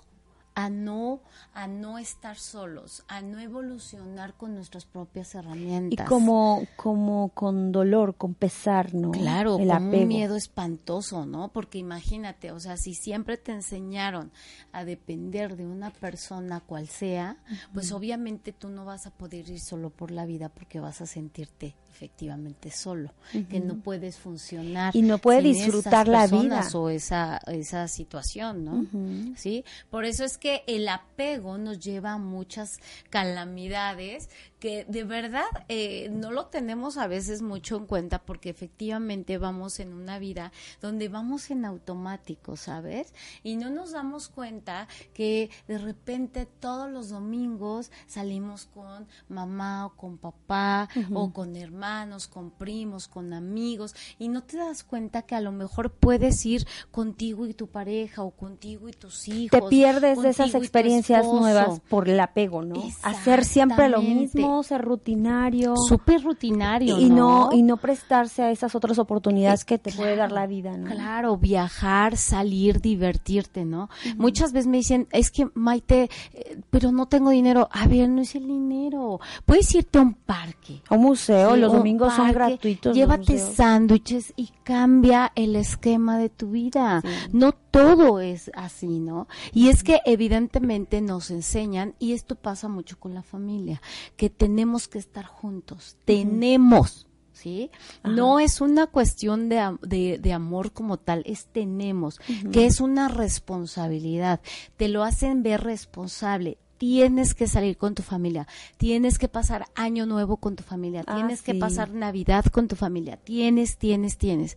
[0.54, 1.20] a no
[1.52, 6.06] a no estar solos, a no evolucionar con nuestras propias herramientas.
[6.06, 9.10] Y como como con dolor, con pesar, ¿no?
[9.10, 11.48] Claro, El con un miedo espantoso, ¿no?
[11.48, 14.30] Porque imagínate, o sea, si siempre te enseñaron
[14.72, 17.36] a depender de una persona cual sea,
[17.72, 21.06] pues obviamente tú no vas a poder ir solo por la vida porque vas a
[21.06, 23.12] sentirte efectivamente solo,
[23.50, 26.66] que no puedes funcionar y no puede disfrutar la vida.
[26.72, 29.34] o esa esa situación, ¿no?
[29.36, 32.78] Sí, por eso es que el apego nos lleva a muchas
[33.10, 39.38] calamidades que de verdad eh, no lo tenemos a veces mucho en cuenta porque efectivamente
[39.38, 43.14] vamos en una vida donde vamos en automático, ¿sabes?
[43.42, 49.96] Y no nos damos cuenta que de repente todos los domingos salimos con mamá o
[49.96, 51.56] con papá o con
[51.90, 56.46] hermanos, con primos, con amigos y no te das cuenta que a lo mejor puedes
[56.46, 59.50] ir contigo y tu pareja o contigo y tus hijos.
[59.50, 62.80] Te pierdes de esas experiencias nuevas por el apego, ¿no?
[63.02, 65.74] Hacer siempre lo mismo ser rutinario.
[65.76, 66.98] Súper rutinario.
[66.98, 67.50] Y ¿no?
[67.52, 70.90] y no prestarse a esas otras oportunidades que te puede dar la vida, ¿no?
[70.90, 73.88] Claro, viajar, salir, divertirte, ¿no?
[74.16, 77.68] Muchas veces me dicen, es que Maite, eh, pero no tengo dinero.
[77.72, 79.18] A ver, no es el dinero.
[79.44, 80.82] Puedes irte a un parque.
[80.88, 82.94] A un museo, los domingos son gratuitos.
[82.94, 87.02] Llévate sándwiches y cambia el esquema de tu vida.
[87.32, 89.28] No todo es así, ¿no?
[89.52, 93.80] Y es que evidentemente nos enseñan, y esto pasa mucho con la familia,
[94.16, 97.06] que tenemos que estar juntos, tenemos.
[97.32, 97.70] ¿Sí?
[98.04, 102.20] No es una cuestión de, de, amor como tal, es tenemos,
[102.52, 104.42] que es una responsabilidad.
[104.76, 110.06] Te lo hacen ver responsable tienes que salir con tu familia, tienes que pasar año
[110.06, 114.56] nuevo con tu familia, ah, tienes que pasar Navidad con tu familia, tienes, tienes, tienes.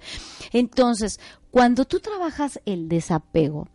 [0.54, 1.20] Entonces,
[1.52, 3.68] cuando tú trabajas el desapego,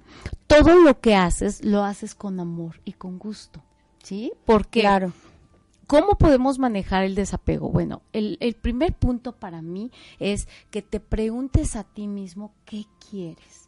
[0.46, 3.62] todo lo que haces lo haces con amor y con gusto,
[4.02, 4.32] ¿sí?
[4.46, 5.12] Porque claro.
[5.86, 7.70] ¿Cómo podemos manejar el desapego?
[7.70, 12.84] Bueno, el, el, primer punto para mí es que te preguntes a ti mismo qué
[13.10, 13.67] quieres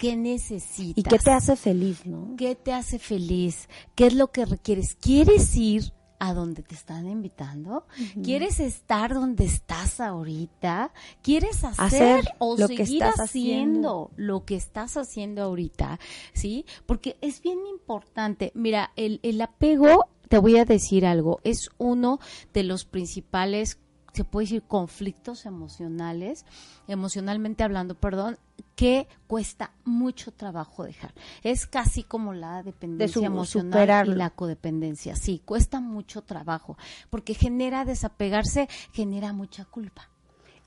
[0.00, 0.96] qué necesitas.
[0.96, 2.34] ¿Y qué te hace feliz, no?
[2.38, 3.68] ¿Qué te hace feliz?
[3.94, 4.94] ¿Qué es lo que requieres?
[4.94, 7.86] ¿Quieres ir a donde te están invitando?
[8.22, 10.92] ¿Quieres estar donde estás ahorita?
[11.22, 16.00] ¿Quieres hacer, o lo seguir que estás haciendo, lo que estás haciendo ahorita?
[16.32, 16.64] ¿Sí?
[16.86, 18.52] Porque es bien importante.
[18.54, 22.20] Mira, el, el apego, te voy a decir algo, es uno
[22.54, 23.78] de los principales
[24.12, 26.44] se puede decir conflictos emocionales,
[26.88, 28.38] emocionalmente hablando, perdón,
[28.76, 31.14] que cuesta mucho trabajo dejar.
[31.42, 35.16] Es casi como la dependencia emocional y la codependencia.
[35.16, 36.76] Sí, cuesta mucho trabajo
[37.08, 40.09] porque genera desapegarse, genera mucha culpa.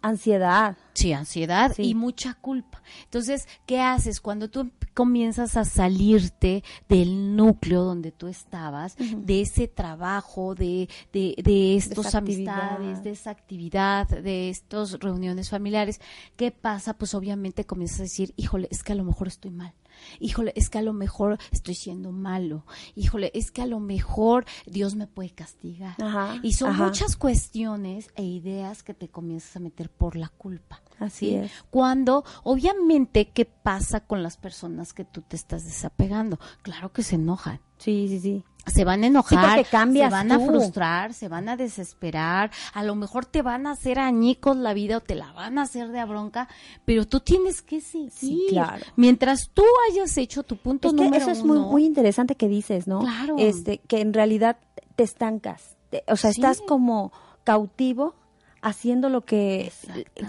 [0.03, 0.75] Ansiedad.
[0.93, 2.83] Sí, ansiedad y mucha culpa.
[3.05, 9.69] Entonces, ¿qué haces cuando tú comienzas a salirte del núcleo donde tú estabas, de ese
[9.69, 16.01] trabajo, de, de, de estos amistades, de esa actividad, de estas reuniones familiares?
[16.35, 16.95] ¿Qué pasa?
[16.95, 19.73] Pues obviamente comienzas a decir, híjole, es que a lo mejor estoy mal
[20.19, 24.45] híjole, es que a lo mejor estoy siendo malo, híjole, es que a lo mejor
[24.65, 25.95] Dios me puede castigar.
[26.41, 30.81] y son muchas cuestiones e ideas que te comienzas a meter por la culpa.
[30.99, 31.51] Así es.
[31.69, 36.39] Cuando, obviamente, ¿qué pasa con las personas que tú te estás desapegando?
[36.61, 37.59] Claro que se enojan.
[37.77, 42.51] Sí, sí, sí se van a enojar, se van a frustrar, se van a desesperar,
[42.73, 45.63] a lo mejor te van a hacer añicos la vida o te la van a
[45.63, 46.47] hacer de a bronca,
[46.85, 48.11] pero tú tienes que seguir.
[48.11, 48.85] Sí, claro.
[48.95, 52.87] Mientras tú hayas hecho tu punto es que eso es muy, muy interesante que dices,
[52.87, 52.99] ¿no?
[52.99, 53.35] Claro.
[53.37, 54.57] Este, que en realidad
[54.95, 55.75] te estancas,
[56.07, 57.11] o sea, estás como
[57.43, 58.15] cautivo
[58.63, 59.71] haciendo lo que,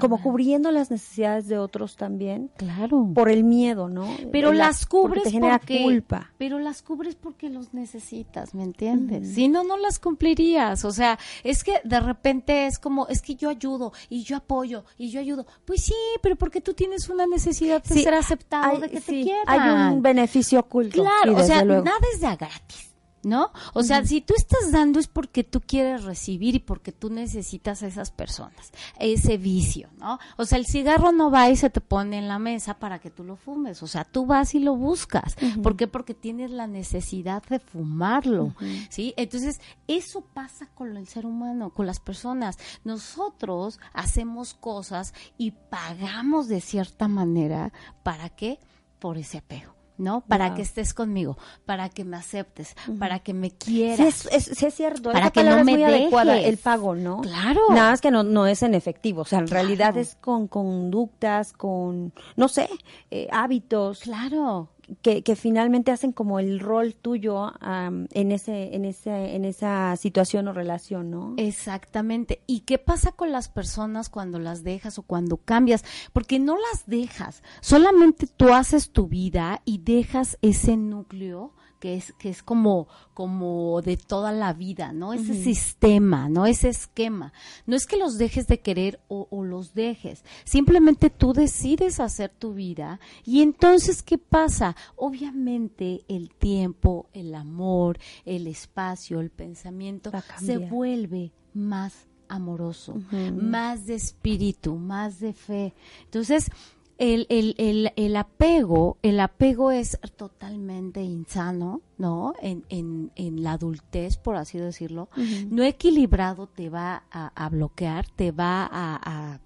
[0.01, 2.51] como cubriendo las necesidades de otros también.
[2.57, 3.09] Claro.
[3.15, 4.09] Por el miedo, ¿no?
[4.33, 6.33] Pero las cubres porque, te genera culpa.
[6.37, 9.35] Pero las cubres porque los necesitas, ¿me entiendes?
[9.35, 10.85] Si no, no las cumplirías.
[10.85, 14.85] O sea, es que de repente es como, es que yo ayudo y yo apoyo
[14.99, 15.47] y yo ayudo.
[15.65, 19.45] Pues sí, pero porque tú tienes una necesidad de ser aceptado, de que te quieran.
[19.47, 21.03] Hay un beneficio oculto.
[21.03, 22.94] Claro, o sea, nada es de gratis.
[23.25, 23.51] ¿No?
[23.73, 27.83] O sea, si tú estás dando es porque tú quieres recibir y porque tú necesitas
[27.83, 30.19] a esas personas, ese vicio, ¿no?
[30.37, 33.11] O sea, el cigarro no va y se te pone en la mesa para que
[33.11, 35.37] tú lo fumes, o sea, tú vas y lo buscas.
[35.63, 35.87] ¿Por qué?
[35.87, 38.55] Porque tienes la necesidad de fumarlo,
[38.89, 39.15] ¿sí?
[39.17, 42.59] Entonces, eso pasa con el ser humano, con las personas.
[42.85, 48.59] Nosotros hacemos cosas y pagamos de cierta manera, ¿para qué?
[48.99, 49.75] Por ese apego.
[49.97, 50.23] ¿No?
[50.23, 54.15] Para que estés conmigo, para que me aceptes, para que me quieras.
[54.15, 56.13] Sí, es, es, cierto, para que no me dejes.
[56.47, 57.21] el pago, ¿no?
[57.21, 57.61] Claro.
[57.71, 61.53] Nada más que no, no es en efectivo, o sea, en realidad es con conductas,
[61.53, 62.69] con, no sé,
[63.11, 64.01] eh, hábitos.
[64.01, 69.97] Claro que, que, finalmente hacen como el rol tuyo en ese en ese en esa
[69.97, 71.35] situación o relación, ¿no?
[71.37, 72.43] Exactamente.
[72.47, 75.85] ¿Y qué pasa con las personas cuando las dejas o cuando cambias?
[76.13, 81.53] Porque no las dejas, solamente tú haces tu vida y dejas ese núcleo
[81.85, 85.13] que es, que es como, como de toda la vida, ¿no?
[85.13, 86.47] Ese sistema, ¿no?
[86.47, 87.35] Ese esquema.
[87.67, 92.31] No es que los dejes de querer o, o los dejes, simplemente tú decides hacer
[92.31, 94.75] tu vida y entonces, ¿qué pasa?
[94.97, 102.95] Obviamente el tiempo, el amor, el espacio, el pensamiento se vuelve más amoroso,
[103.35, 105.75] más de espíritu, más de fe.
[106.05, 106.51] Entonces,
[106.99, 112.35] el, el, el, el, apego, el apego es totalmente insano, ¿no?
[112.41, 115.09] En, en, en la adultez, por así decirlo.
[115.51, 119.41] No equilibrado te va a, a bloquear, te va a, a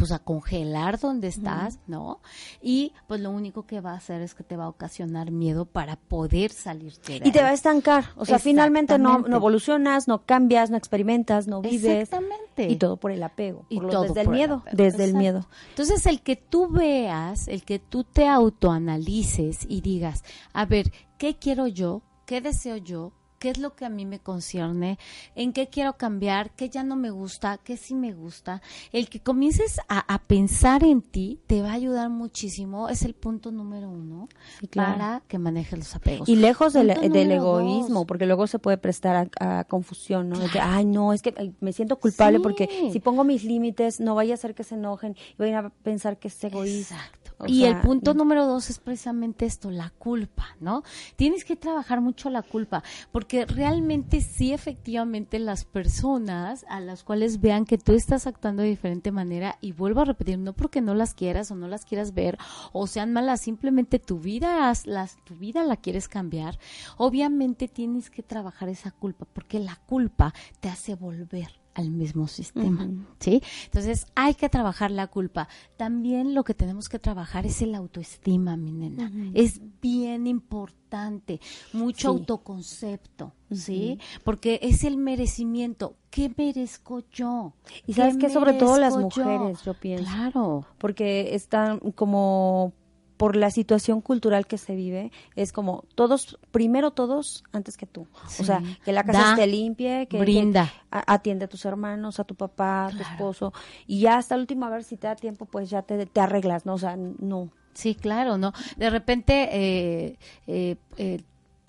[0.00, 2.20] pues a congelar donde estás, ¿no?
[2.62, 5.66] Y pues lo único que va a hacer es que te va a ocasionar miedo
[5.66, 10.08] para poder salir de Y te va a estancar, o sea, finalmente no, no evolucionas,
[10.08, 12.04] no cambias, no experimentas, no vives.
[12.04, 12.70] Exactamente.
[12.70, 15.46] Y todo por el apego, y todo desde el miedo, desde el miedo.
[15.68, 21.36] Entonces, el que tú veas, el que tú te autoanalices y digas, a ver, ¿qué
[21.36, 22.00] quiero yo?
[22.24, 23.12] ¿Qué deseo yo?
[23.40, 24.98] Qué es lo que a mí me concierne,
[25.34, 28.60] en qué quiero cambiar, qué ya no me gusta, qué sí me gusta.
[28.92, 33.50] El que comiences a, pensar en ti te va a ayudar muchísimo, es el punto
[33.50, 34.28] número uno
[34.74, 36.28] para que manejes los apegos.
[36.28, 40.38] Y lejos del, egoísmo, porque luego se puede prestar a, confusión, ¿no?
[40.38, 44.14] De que, ay, no, es que me siento culpable porque si pongo mis límites, no
[44.14, 46.96] vaya a ser que se enojen y vayan a pensar que es egoísta.
[46.96, 47.19] Exacto.
[47.46, 50.82] Y el punto número dos es precisamente esto, la culpa, ¿no?
[51.16, 57.04] Tienes que trabajar mucho la culpa, porque que realmente sí efectivamente las personas a las
[57.04, 60.80] cuales vean que tú estás actuando de diferente manera y vuelvo a repetir, no porque
[60.80, 62.36] no las quieras o no las quieras ver
[62.72, 66.58] o sean malas, simplemente tu vida las, tu vida la quieres cambiar,
[66.96, 72.88] obviamente tienes que trabajar esa culpa porque la culpa te hace volver al mismo sistema,
[73.18, 73.42] ¿sí?
[73.64, 75.48] Entonces hay que trabajar la culpa.
[75.76, 79.10] También lo que tenemos que trabajar es el autoestima, mi nena.
[79.34, 81.40] Es bien importante,
[81.72, 83.98] mucho autoconcepto, ¿sí?
[84.24, 85.96] Porque es el merecimiento.
[86.10, 87.54] ¿Qué merezco yo?
[87.86, 90.04] Y sabes que sobre todo las mujeres, yo, yo pienso.
[90.04, 90.66] Claro.
[90.78, 92.72] Porque están como
[93.20, 98.06] por la situación cultural que se vive, es como todos, primero todos antes que tú.
[98.38, 100.72] O sea, que la casa esté limpia, que, brinda.
[100.90, 103.52] atiende a tus hermanos, a tu papá, a tu esposo,
[103.86, 106.18] y ya hasta el último, a ver si te da tiempo, pues ya te, te
[106.18, 106.72] arreglas, ¿no?
[106.72, 107.50] O sea, no.
[107.74, 108.54] Sí, claro, ¿no?
[108.78, 111.20] De repente, eh, eh, eh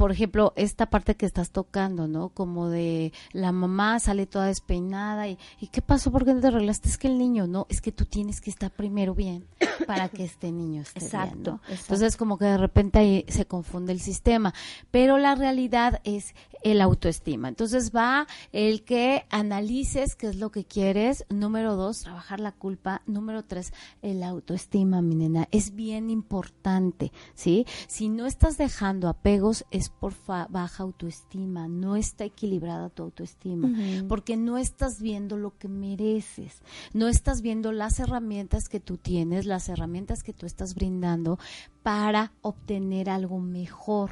[0.01, 2.29] por ejemplo, esta parte que estás tocando, ¿no?
[2.29, 6.11] Como de la mamá sale toda despeinada y, ¿y qué pasó?
[6.11, 6.89] ¿Por qué no te arreglaste?
[6.89, 9.45] Es que el niño, no, es que tú tienes que estar primero bien
[9.85, 11.61] para que este niño esté bien, ¿no?
[11.69, 14.55] Entonces, como que de repente ahí se confunde el sistema,
[14.89, 16.33] pero la realidad es
[16.63, 17.47] el autoestima.
[17.47, 21.25] Entonces va el que analices qué es lo que quieres.
[21.29, 23.01] Número dos, trabajar la culpa.
[23.05, 25.47] Número tres, el autoestima, mi nena.
[25.51, 27.65] Es bien importante, ¿sí?
[27.87, 30.13] Si no estás dejando apegos, es por
[30.49, 33.69] baja autoestima, no está equilibrada tu autoestima,
[34.07, 36.61] porque no estás viendo lo que mereces,
[36.93, 41.39] no estás viendo las herramientas que tú tienes, las herramientas que tú estás brindando
[41.83, 44.11] para obtener algo mejor.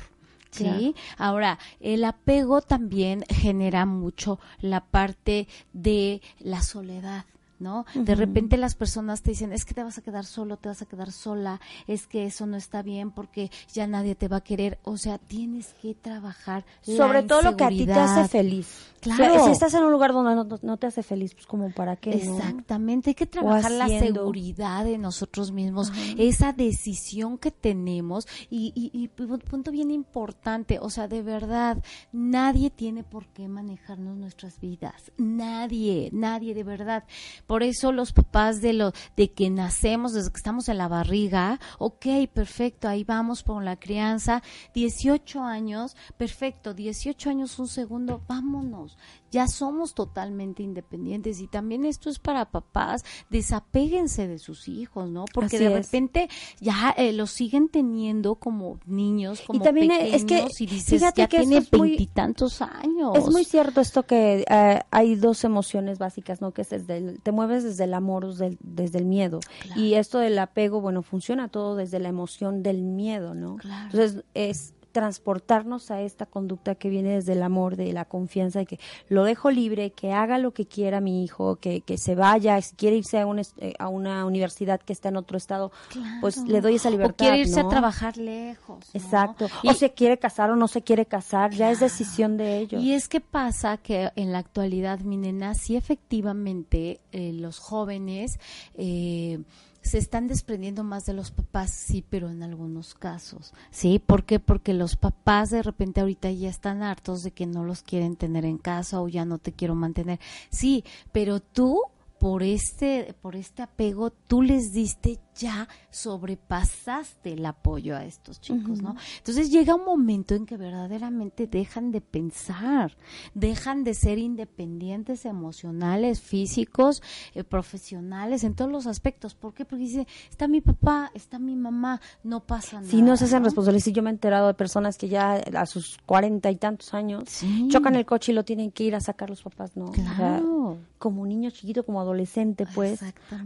[0.52, 0.96] ¿sí?
[1.18, 7.26] Ahora, el apego también genera mucho la parte de la soledad.
[7.60, 7.86] ¿No?
[7.94, 10.82] De repente las personas te dicen, es que te vas a quedar solo, te vas
[10.82, 14.42] a quedar sola, es que eso no está bien porque ya nadie te va a
[14.42, 14.80] querer.
[14.84, 16.66] O sea, tienes que trabajar.
[16.82, 18.90] Sobre todo lo que a ti te hace feliz.
[19.02, 19.46] Claro.
[19.46, 22.12] si estás en un lugar donde no, te hace feliz, pues como para qué.
[22.12, 28.92] Exactamente, hay que trabajar la seguridad de nosotros mismos, esa decisión que tenemos y, y,
[28.94, 31.78] y punto bien importante, o sea, de verdad,
[32.12, 37.04] nadie tiene por qué manejarnos nuestras vidas, nadie, nadie de verdad.
[37.50, 41.60] Por eso los papás de lo de que nacemos, desde que estamos en la barriga,
[41.80, 44.44] ok, perfecto, ahí vamos por la crianza,
[44.76, 49.00] 18 años, perfecto, 18 años un segundo, vámonos
[49.32, 55.26] ya somos totalmente independientes y también esto es para papás, desapéguense de sus hijos, ¿no?
[55.34, 60.48] Porque de repente ya eh, los siguen teniendo como niños, como y también es que,
[60.60, 63.16] y dices, ya tiene veintitantos años.
[63.16, 66.52] Es muy cierto esto que eh, hay dos emociones básicas, ¿no?
[66.52, 69.40] Que es desde el, te mueves desde el amor, desde, desde el miedo.
[69.76, 73.58] Y esto del apego, bueno, funciona todo desde la emoción del miedo, ¿no?
[73.86, 78.66] Entonces es transportarnos a esta conducta que viene desde el amor, de la confianza, de
[78.66, 82.62] que lo dejo libre, que haga lo que quiera mi hijo, que, que se vaya,
[82.62, 85.72] si quiere irse a, un, eh, a una universidad que está en otro estado,
[86.20, 87.14] pues le doy esa libertad.
[87.14, 88.94] O quiere irse a trabajar lejos.
[88.94, 89.48] Exacto.
[89.64, 92.84] o se quiere casar o no se quiere casar, ya es decisión de ellos.
[92.84, 98.38] Y es que pasa que en la actualidad, mi nena, sí efectivamente eh, los jóvenes...
[98.76, 99.40] Eh,
[99.82, 104.00] se están desprendiendo más de los papás, sí, pero en algunos casos, ¿sí?
[104.00, 104.40] ¿Por qué?
[104.40, 108.46] Porque los papás de repente ahorita ya están hartos de que no los quieren tener
[108.46, 110.20] en casa o ya no te quiero mantener.
[110.50, 111.82] Sí, pero tú
[112.20, 118.82] por este, por este apego, tú les diste ya sobrepasaste el apoyo a estos chicos,
[118.82, 118.96] ¿no?
[119.18, 122.98] Entonces llega un momento en que verdaderamente dejan de pensar,
[123.34, 127.02] dejan de ser independientes emocionales, físicos,
[127.34, 129.34] eh, profesionales, en todos los aspectos.
[129.34, 129.66] ¿Por qué?
[129.66, 132.92] Porque dice, está mi papá, está mi mamá, no pasa nada.
[132.92, 135.66] Si no se hacen responsables, si yo me he enterado de personas que ya a
[135.66, 137.24] sus cuarenta y tantos años
[137.70, 139.92] chocan el coche y lo tienen que ir a sacar los papás, ¿no?
[139.92, 140.78] Claro.
[140.98, 143.00] como niño chiquito, como adolescente, pues,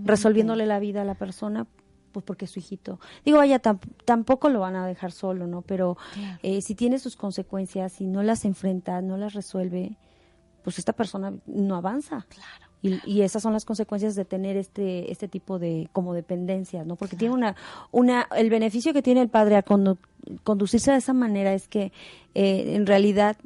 [0.03, 1.67] resolviéndole la vida a la persona
[2.13, 2.99] pues porque es su hijito.
[3.25, 5.61] Digo, vaya, tampoco lo van a dejar solo, ¿no?
[5.61, 5.97] Pero
[6.43, 9.97] eh, si tiene sus consecuencias, y no las enfrenta, no las resuelve,
[10.63, 12.25] pues esta persona no avanza.
[12.29, 12.73] Claro.
[13.05, 16.97] Y, esas son las consecuencias de tener este este tipo de como dependencias, ¿no?
[16.97, 17.55] Porque tiene una
[17.91, 19.63] una el beneficio que tiene el padre a
[20.43, 21.93] conducirse de esa manera es que
[22.35, 23.37] eh, en realidad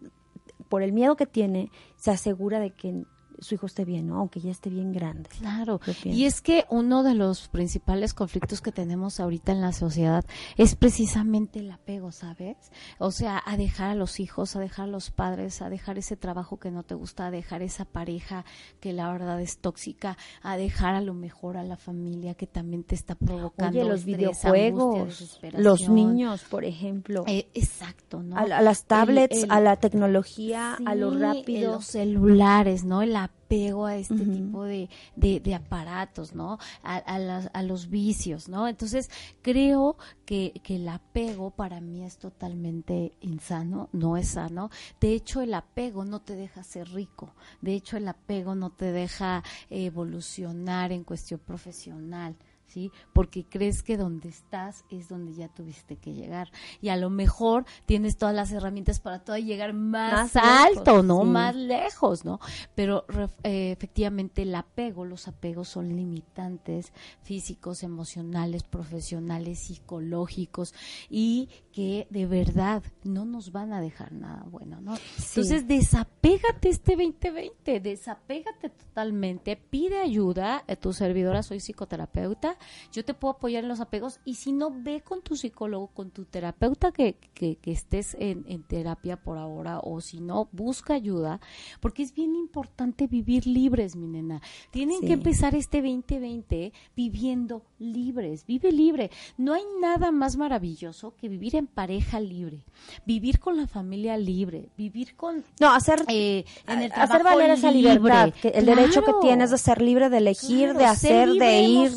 [0.70, 3.04] por el miedo que tiene se asegura de que
[3.40, 4.18] su hijo esté bien, ¿no?
[4.20, 5.30] Aunque ya esté bien grande.
[5.30, 5.80] Claro.
[6.04, 10.26] Y es que uno de los principales conflictos que tenemos ahorita en la sociedad
[10.58, 12.58] es precisamente el apego, ¿sabes?
[12.98, 16.16] O sea, a dejar a los hijos, a dejar a los padres, a dejar ese
[16.16, 18.46] trabajo que no te gusta, a dejar esa pareja
[18.80, 22.84] que la verdad es tóxica, a dejar a lo mejor a la familia que también
[22.84, 27.24] te está provocando Oye, los videojuegos, los niños, por ejemplo.
[27.28, 28.38] Eh, exacto, ¿no?
[28.38, 31.74] A, las tablets, a la tecnología, a lo rápido.
[31.74, 33.02] Los celulares, ¿no?
[33.02, 33.16] El
[33.48, 36.60] apego a este tipo de, de, aparatos, ¿no?
[36.84, 38.68] A, a, los vicios, ¿no?
[38.68, 39.10] Entonces,
[39.42, 44.70] creo que, que, el apego para mí es totalmente insano, no es sano.
[45.00, 47.34] De hecho, el apego no te deja ser rico.
[47.62, 52.36] De hecho, el apego no te deja evolucionar en cuestión profesional.
[52.68, 52.92] ¿Sí?
[53.14, 56.52] Porque crees que donde estás es donde ya tuviste que llegar.
[56.82, 61.24] Y a lo mejor tienes todas las herramientas para todavía llegar más, alto, ¿no?
[61.24, 62.40] Más lejos, ¿no?
[62.76, 63.06] Pero
[63.44, 66.92] eh, efectivamente el apego, los apegos son limitantes
[67.24, 70.74] físicos, emocionales, profesionales, psicológicos
[71.10, 74.96] y que de verdad no nos van a dejar nada bueno, ¿no?
[75.18, 82.57] Entonces desapégate este 2020, desapégate totalmente, pide ayuda, a tu servidora soy psicoterapeuta,
[82.92, 84.20] yo te puedo apoyar en los apegos.
[84.26, 89.18] Y si no, ve con tu psicólogo, con tu terapeuta que, que, estés en, terapia
[89.18, 91.40] por ahora o si no, busca ayuda,
[91.80, 94.42] porque es bien importante vivir libres, mi nena.
[94.72, 99.12] Tienen que empezar este 2020 viviendo libres, vive libre.
[99.38, 102.64] No hay nada más maravilloso que vivir en pareja libre,
[103.06, 105.44] vivir con la familia libre, vivir con...
[105.60, 109.82] No, hacer, eh, en el hacer valer esa libertad, el derecho que tienes de ser
[109.82, 111.92] libre, de elegir, de hacer, de ir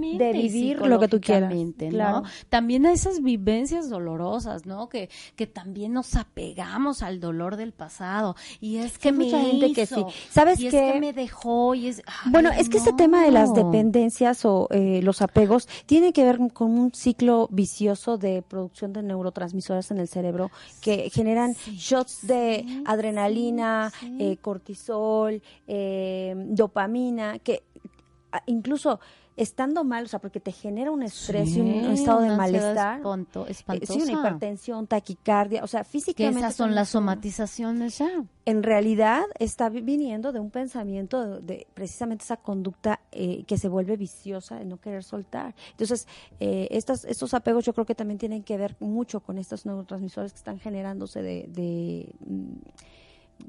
[0.00, 1.52] de vivir lo que tú quieras.
[1.52, 2.22] ¿no?
[2.48, 4.88] También a esas vivencias dolorosas, ¿no?
[4.88, 8.36] Que, que también nos apegamos al dolor del pasado.
[8.60, 10.04] Y es que mucha gente que sí.
[10.30, 10.88] ¿Sabes y qué?
[10.88, 12.02] Es que me dejó y es...
[12.26, 16.38] bueno, es que este tema de las dependencias o eh, los apegos tiene que ver
[16.52, 22.64] con un ciclo vicioso de producción de neurotransmisores en el cerebro que generan shots de
[22.84, 27.62] adrenalina, eh, cortisol, eh, dopamina, que
[28.46, 29.00] incluso
[29.38, 32.96] estando mal, o sea, porque te genera un estrés y un, estado de malestar.
[32.96, 36.40] Espanto, eh, sí, una hipertensión, taquicardia, o sea, físicamente.
[36.40, 38.24] esas son las somatizaciones ya.
[38.44, 43.96] En realidad está viniendo de un pensamiento de, precisamente esa conducta eh, que se vuelve
[43.96, 45.54] viciosa de no querer soltar.
[45.70, 46.08] Entonces,
[46.40, 50.32] eh, estos, estos apegos yo creo que también tienen que ver mucho con estos neurotransmisores
[50.32, 52.54] que están generándose de, mm,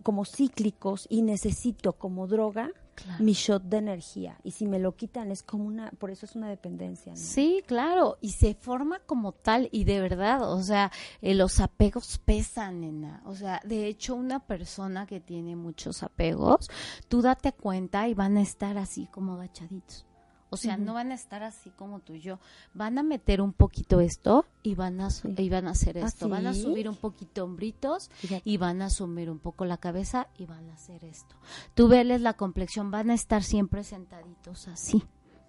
[0.03, 2.71] como cíclicos y necesito como droga
[3.19, 4.37] mi shot de energía.
[4.43, 7.15] Y si me lo quitan es como una, por eso es una dependencia.
[7.15, 12.19] Sí, claro, y se forma como tal y de verdad, o sea, eh, los apegos
[12.19, 13.21] pesan, nena.
[13.25, 16.69] O sea, de hecho, una persona que tiene muchos apegos,
[17.07, 20.05] tú date cuenta y van a estar así como agachaditos.
[20.49, 22.39] O sea, no van a estar así como tú y yo.
[22.73, 26.27] Van a meter un poquito esto y van a, y van a hacer ¿Ah, esto.
[26.27, 28.09] Van a subir un poquito hombritos
[28.43, 31.35] y van a asumir un poco la cabeza y van a hacer esto.
[31.75, 35.03] Tú veles la complexión, van a estar siempre sentaditos así.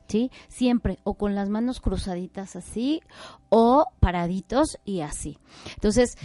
[0.09, 0.31] ¿Sí?
[0.49, 3.01] Siempre, o con las manos cruzaditas así,
[3.49, 5.39] o paraditos y así.
[5.75, 6.17] Entonces,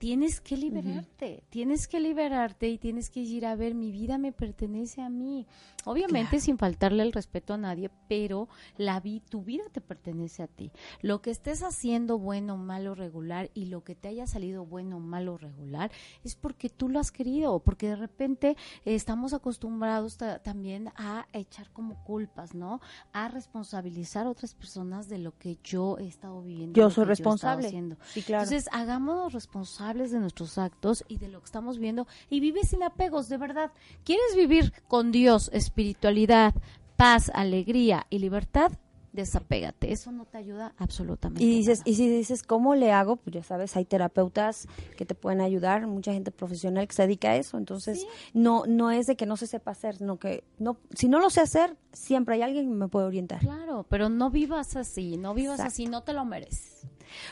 [0.00, 4.32] tienes que liberarte, tienes que liberarte y tienes que ir a ver, mi vida me
[4.32, 5.46] pertenece a mí.
[5.84, 10.46] Obviamente sin faltarle el respeto a nadie, pero la vi, tu vida te pertenece a
[10.46, 10.70] ti.
[11.00, 15.38] Lo que estés haciendo bueno, malo, regular y lo que te haya salido bueno, malo,
[15.38, 15.90] regular
[16.24, 22.02] es porque tú lo has querido, porque de repente estamos acostumbrados también a echar como
[22.04, 22.80] culpas, ¿no?
[23.12, 26.78] A responsabilizar a otras personas de lo que yo he estado viviendo.
[26.78, 27.70] Yo soy responsable.
[28.06, 28.44] Sí, claro.
[28.44, 32.82] Entonces, hagámonos responsables de nuestros actos y de lo que estamos viendo y vive sin
[32.82, 33.72] apegos, de verdad.
[34.04, 36.54] ¿Quieres vivir con Dios, espiritualidad,
[36.96, 38.72] paz, alegría y libertad?
[39.12, 41.42] desapégate, eso no te ayuda absolutamente.
[41.42, 45.14] Y dices, y si dices cómo le hago, pues ya sabes, hay terapeutas que te
[45.14, 49.16] pueden ayudar, mucha gente profesional que se dedica a eso, entonces no no es de
[49.16, 52.42] que no se sepa hacer, sino que no si no lo sé hacer, siempre hay
[52.42, 53.40] alguien que me puede orientar.
[53.40, 56.86] Claro, pero no vivas así, no vivas así, no te lo mereces.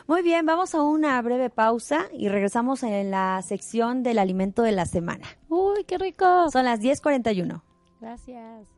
[0.08, 4.72] Muy bien, vamos a una breve pausa y regresamos en la sección del alimento de
[4.72, 5.28] la semana.
[5.48, 6.50] Uy, qué rico.
[6.50, 7.62] Son las 10:41.
[8.00, 8.77] Gracias.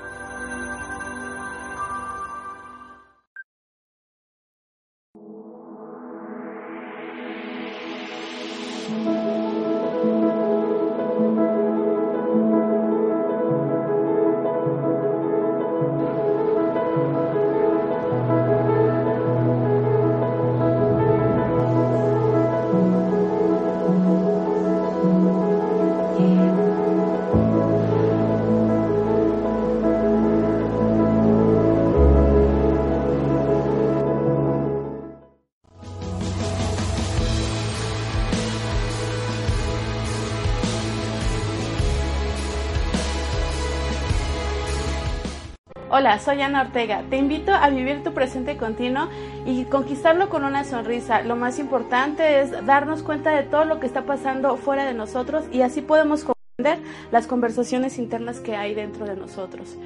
[46.01, 47.03] Hola, soy Ana Ortega.
[47.11, 49.07] Te invito a vivir tu presente continuo
[49.45, 51.21] y conquistarlo con una sonrisa.
[51.21, 55.45] Lo más importante es darnos cuenta de todo lo que está pasando fuera de nosotros
[55.51, 59.77] y así podemos comprender las conversaciones internas que hay dentro de nosotros.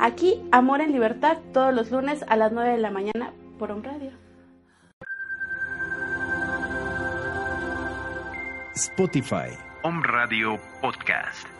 [0.00, 3.84] Aquí, Amor en Libertad, todos los lunes a las 9 de la mañana por un
[3.84, 4.10] radio.
[8.74, 9.56] Spotify.
[9.84, 11.59] Home Radio Podcast.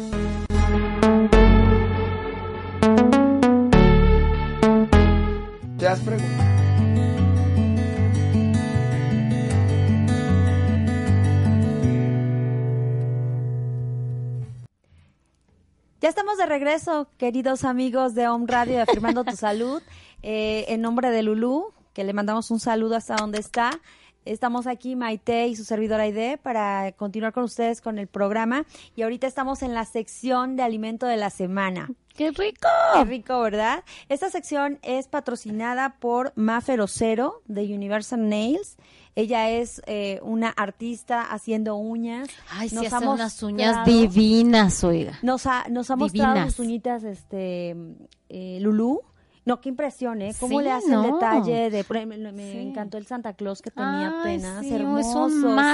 [5.81, 6.43] ¿Te has preguntado?
[15.99, 19.81] Ya estamos de regreso, queridos amigos de Home Radio, afirmando tu salud.
[20.21, 23.71] Eh, en nombre de Lulú, que le mandamos un saludo hasta donde está.
[24.23, 28.65] Estamos aquí, Maite y su servidora Aide, para continuar con ustedes con el programa.
[28.95, 31.89] Y ahorita estamos en la sección de alimento de la semana.
[32.15, 32.67] ¡Qué rico!
[32.93, 33.83] ¡Qué rico, ¿verdad?
[34.09, 38.77] Esta sección es patrocinada por Mafer Ocero de Universal Nails.
[39.15, 42.29] Ella es eh, una artista haciendo uñas.
[42.49, 45.19] Ay, nos sí, hace unas uñas divinas, oiga.
[45.21, 47.75] Nos ha, nos ha mostrado sus uñitas, este,
[48.29, 49.01] eh, Lulú.
[49.43, 50.35] No, qué impresión, ¿eh?
[50.39, 52.05] ¿Cómo le hace el detalle de...
[52.05, 55.27] Me, encantó el Santa Claus que tenía apenas, hermoso.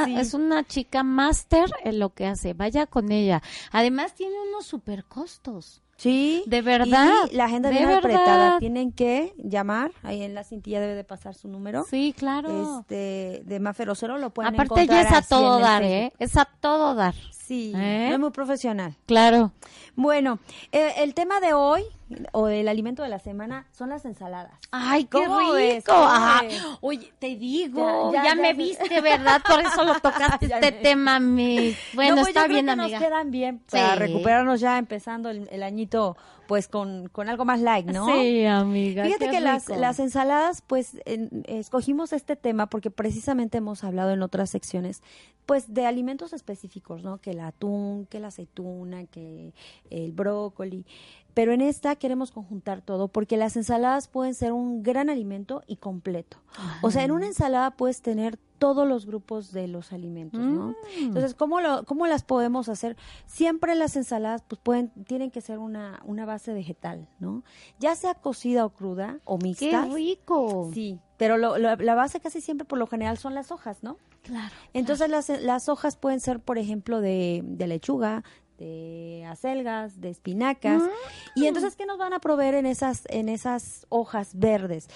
[0.08, 3.42] Es, una chica máster en lo que hace, vaya con ella.
[3.72, 5.84] Además tiene unos super costos.
[5.98, 6.44] Sí.
[6.46, 7.10] De verdad.
[7.32, 8.60] Y la agenda bien apretada.
[8.60, 9.92] Tienen que llamar.
[10.04, 11.86] Ahí en la cintilla debe de pasar su número.
[11.90, 12.80] Sí, claro.
[12.80, 15.00] Este, de Maferocero lo pueden Aparte encontrar.
[15.00, 16.14] Aparte ya es a todo dar, ¿eh?
[16.20, 17.16] Es a todo dar.
[17.32, 17.74] Sí.
[17.76, 18.10] ¿Eh?
[18.12, 18.96] es muy profesional.
[19.06, 19.52] Claro.
[19.96, 20.40] Bueno,
[20.72, 21.84] eh, el tema de hoy
[22.32, 24.54] o el alimento de la semana son las ensaladas.
[24.72, 25.94] Ay, qué rico.
[26.82, 29.42] oye, te digo, ya, me viste, ¿verdad?
[29.48, 31.76] Por eso lo tocaste este tema, mi.
[31.94, 33.00] Bueno, pues está bien, amiga.
[33.00, 36.16] Nos quedan bien para recuperarnos ya empezando el, añito
[36.48, 38.06] pues con, con, algo más light, ¿no?
[38.08, 39.04] Sí, amiga.
[39.04, 41.02] Fíjate que las, las, ensaladas, pues
[41.46, 45.02] escogimos este tema porque precisamente hemos hablado en otras secciones,
[45.46, 47.18] pues de alimentos específicos, ¿no?
[47.18, 49.54] Que el atún, que la aceituna, que
[49.90, 50.86] el brócoli.
[51.38, 55.76] Pero en esta queremos conjuntar todo porque las ensaladas pueden ser un gran alimento y
[55.76, 56.40] completo.
[56.82, 60.70] O sea, en una ensalada puedes tener todos los grupos de los alimentos, ¿no?
[60.70, 60.74] Mm.
[61.00, 62.98] Entonces, ¿cómo, lo, ¿cómo las podemos hacer?
[63.28, 67.44] Siempre las ensaladas pues pueden, tienen que ser una, una base vegetal, ¿no?
[67.78, 69.84] Ya sea cocida o cruda o mixta.
[69.84, 70.72] ¡Qué rico!
[70.74, 73.98] Sí, pero la base casi siempre por lo general son las hojas, ¿no?
[74.24, 74.56] Claro.
[74.74, 78.24] Entonces Las, las hojas pueden ser, por ejemplo, de, de lechuga,
[78.58, 80.82] de acelgas, de espinacas.
[81.36, 81.46] Y mm.
[81.46, 84.90] entonces, ¿qué nos van a proveer en esas, en esas hojas verdes?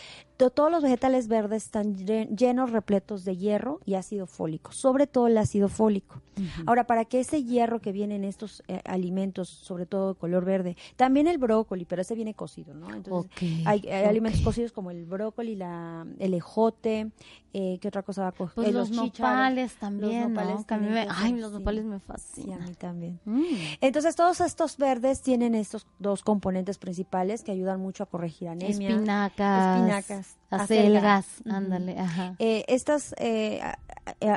[0.49, 5.37] Todos los vegetales verdes están llenos, repletos de hierro y ácido fólico, sobre todo el
[5.37, 6.21] ácido fólico.
[6.65, 10.43] Ahora, para que ese hierro que viene en estos eh, alimentos, sobre todo de color
[10.43, 12.91] verde, también el brócoli, pero ese viene cocido, ¿no?
[12.93, 13.31] Entonces,
[13.65, 17.11] hay, alimentos cocidos como el brócoli, la, el ejote,
[17.53, 18.55] eh, ¿qué otra cosa va a coger?
[18.55, 22.61] Pues los, nopales también, los nopales también ay, los nopales me fascinan.
[22.61, 23.19] a mí también.
[23.25, 23.43] Mm.
[23.81, 28.89] Entonces, todos estos verdes tienen estos dos componentes principales que ayudan mucho a corregir anemia.
[28.89, 29.77] Espinacas.
[29.77, 32.35] Espinacas Acelgas, ándale, ajá.
[32.39, 33.61] Eh, estos eh,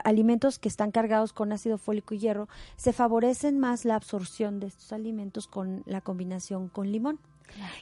[0.04, 4.68] alimentos que están cargados con ácido fólico y hierro se favorecen más la absorción de
[4.68, 7.18] estos alimentos con la combinación con limón.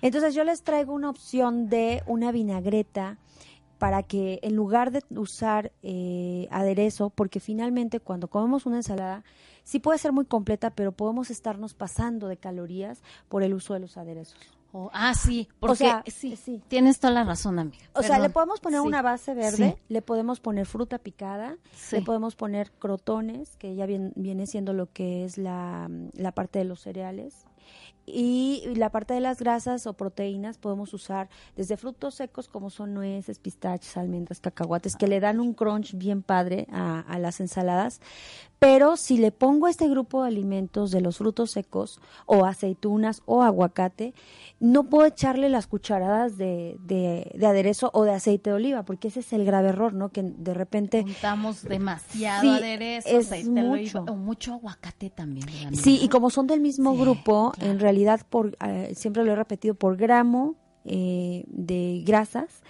[0.00, 3.18] Entonces yo les traigo una opción de una vinagreta
[3.78, 9.24] para que en lugar de usar eh, aderezo, porque finalmente cuando comemos una ensalada,
[9.64, 13.80] sí puede ser muy completa, pero podemos estarnos pasando de calorías por el uso de
[13.80, 14.38] los aderezos
[14.92, 17.84] ah, sí, porque sí, sí, tienes toda la razón, amiga.
[17.94, 21.56] O sea, le podemos poner una base verde, le podemos poner fruta picada,
[21.90, 26.64] le podemos poner crotones, que ya viene siendo lo que es la, la parte de
[26.64, 27.46] los cereales,
[28.04, 32.94] y la parte de las grasas o proteínas podemos usar desde frutos secos como son
[32.94, 38.00] nueces, pistaches, almendras, cacahuates, que le dan un crunch bien padre a, a, las ensaladas.
[38.62, 43.42] Pero si le pongo este grupo de alimentos de los frutos secos o aceitunas o
[43.42, 44.14] aguacate,
[44.60, 49.18] no puedo echarle las cucharadas de, de, aderezo o de aceite de oliva, porque ese
[49.18, 50.10] es el grave error, ¿no?
[50.10, 51.02] Que de repente...
[51.02, 54.04] Juntamos demasiado aderezo, es mucho.
[54.08, 55.74] o mucho aguacate también.
[55.74, 59.74] Sí, y como son del mismo grupo, en realidad por, eh, siempre lo he repetido,
[59.74, 60.54] por gramo
[60.84, 62.62] eh, de grasas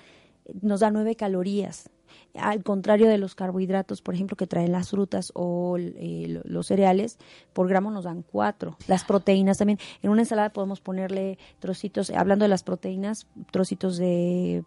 [0.60, 1.90] nos da nueve calorías.
[2.34, 7.18] Al contrario de los carbohidratos, por ejemplo, que traen las frutas o eh, los cereales,
[7.52, 8.78] por gramo nos dan cuatro.
[8.86, 9.78] Las proteínas también.
[10.02, 14.64] En una ensalada podemos ponerle trocitos, hablando de las proteínas, trocitos de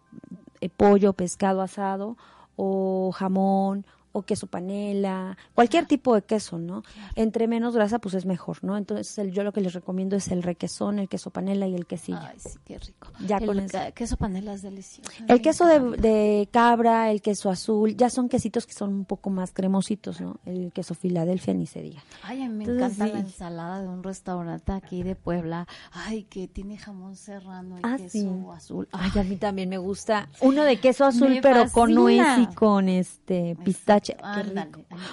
[0.76, 2.16] pollo, pescado asado
[2.56, 3.84] o jamón
[4.16, 6.82] o queso panela, cualquier tipo de queso, ¿no?
[7.16, 8.78] Entre menos grasa, pues es mejor, ¿no?
[8.78, 11.84] Entonces, el, yo lo que les recomiendo es el requesón, el queso panela y el
[11.84, 12.18] quesillo.
[12.22, 13.08] Ay, sí, qué rico.
[13.26, 13.78] Ya el con eso.
[13.94, 15.10] queso panela es delicioso.
[15.28, 19.52] El queso de, cabra, el queso azul, ya son quesitos que son un poco más
[19.52, 20.40] cremositos, ¿no?
[20.46, 22.02] El queso Filadelfia ni se diga.
[22.22, 25.66] Ay, a mí me encanta la ensalada de un restaurante aquí de Puebla.
[25.92, 28.88] Ay, que tiene jamón serrano y ah, queso azul.
[28.92, 30.30] Ay, a mí también me gusta.
[30.40, 33.56] Uno de queso azul, pero con nuez y con este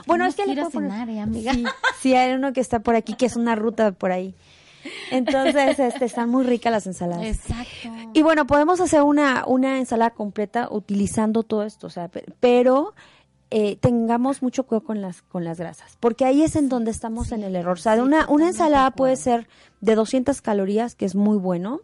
[0.05, 1.09] bueno, es que le puedo poner...
[1.09, 1.53] ¿eh, amiga.
[1.99, 4.35] Sí, hay uno que está por aquí, que es una ruta por ahí.
[5.11, 7.25] Entonces, este, están muy ricas las ensaladas.
[7.25, 7.89] Exacto.
[8.13, 12.93] Y bueno, podemos hacer una, una ensalada completa utilizando todo esto, o sea, pero
[13.55, 17.31] eh, tengamos mucho cuidado con las, con las grasas, porque ahí es en donde estamos
[17.31, 17.77] en el error.
[17.77, 19.47] O sea, una, una ensalada puede ser
[19.79, 21.79] de 200 calorías, que es muy bueno,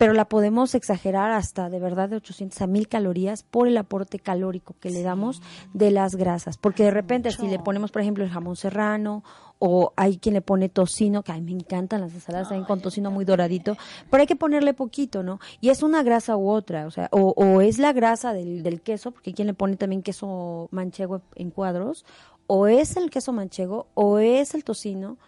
[0.00, 4.18] pero la podemos exagerar hasta de verdad de 800 a 1000 calorías por el aporte
[4.18, 5.42] calórico que le damos
[5.74, 6.56] de las grasas.
[6.56, 9.22] Porque de repente, si le ponemos, por ejemplo, el jamón serrano
[9.58, 12.80] o hay quien le pone tocino, que a mí me encantan las ensaladas también con
[12.80, 13.76] tocino muy doradito,
[14.10, 15.38] pero hay que ponerle poquito, ¿no?
[15.60, 18.80] Y es una grasa u otra, o sea, o, o es la grasa del, del,
[18.80, 22.06] queso, porque hay quien le pone también queso manchego en cuadros,
[22.46, 25.18] o es el queso manchego, o es el tocino,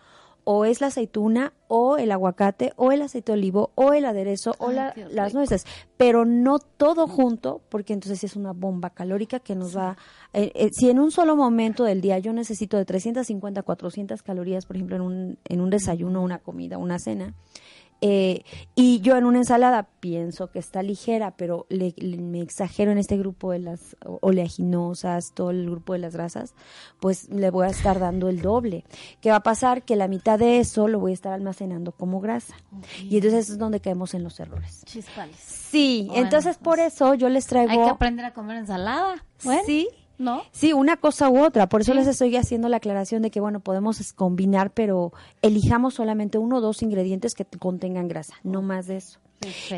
[0.45, 4.55] o es la aceituna o el aguacate o el aceite de olivo o el aderezo
[4.59, 5.65] o las nueces,
[5.97, 9.97] pero no todo junto porque entonces es una bomba calórica que nos va,
[10.33, 14.23] eh, eh, si en un solo momento del día yo necesito de 350 a 400
[14.23, 17.35] calorías, por ejemplo, en un, en un desayuno, una comida, una cena,
[18.05, 18.43] Eh,
[18.75, 23.17] y yo en una ensalada pienso que está ligera, pero le, me exagero en este
[23.17, 26.55] grupo de las oleaginosas, todo el grupo de las grasas,
[26.99, 28.85] pues le voy a estar dando el doble.
[29.21, 29.85] ¿Qué va a pasar?
[29.85, 32.57] Que la mitad de eso lo voy a estar almacenando como grasa.
[33.01, 34.83] Y entonces es donde caemos en los errores.
[34.85, 35.37] Chispales.
[35.37, 37.71] Sí, entonces por pues, eso yo les traigo...
[37.71, 39.25] Hay que aprender a comer ensalada.
[39.65, 39.89] Sí,
[40.23, 40.43] ¿no?
[40.53, 41.69] Sí, una cosa u otra.
[41.69, 45.13] Por eso les estoy haciendo la aclaración de que, bueno, podemos combinar, pero
[45.43, 49.19] elijamos solamente uno o dos ingredientes que contengan grasa, no más de eso.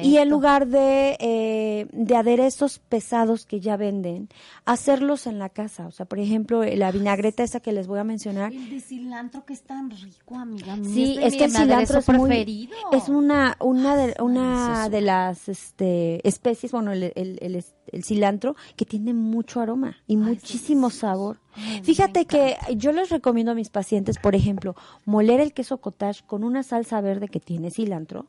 [0.03, 4.29] Y en lugar de, eh, de aderezos pesados que ya venden,
[4.65, 5.87] hacerlos en la casa.
[5.87, 8.53] O sea, por ejemplo, la vinagreta esa que les voy a mencionar.
[8.53, 10.77] El de cilantro que es tan rico, amiga.
[10.83, 16.27] Sí, es, que el cilantro es muy, es una una de una de las este
[16.27, 21.41] especies, bueno, el, el, el, cilantro que tiene mucho aroma y muchísimo sabor.
[21.83, 26.43] Fíjate que yo les recomiendo a mis pacientes, por ejemplo, moler el queso cottage con
[26.43, 28.27] una salsa verde que tiene cilantro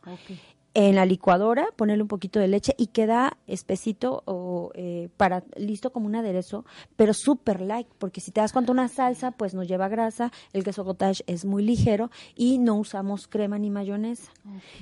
[0.75, 5.93] en la licuadora, ponerle un poquito de leche y queda espesito o eh, para listo
[5.93, 6.65] como un aderezo,
[6.97, 10.65] pero súper light, porque si te das cuenta una salsa, pues no lleva grasa, el
[10.65, 14.33] queso cottage es muy ligero y no usamos crema ni mayonesa.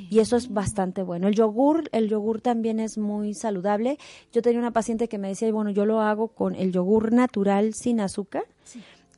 [0.09, 1.27] Y eso es bastante bueno.
[1.27, 3.99] El yogur, el yogur también es muy saludable.
[4.31, 7.75] Yo tenía una paciente que me decía, bueno, yo lo hago con el yogur natural
[7.75, 8.45] sin azúcar.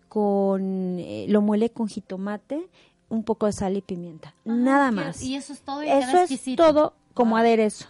[0.09, 2.69] con eh, lo muele con jitomate
[3.15, 4.33] un poco de sal y pimienta.
[4.43, 5.23] Nada más.
[5.23, 5.83] Y eso es todo.
[5.83, 7.87] Y eso es todo como aderezo.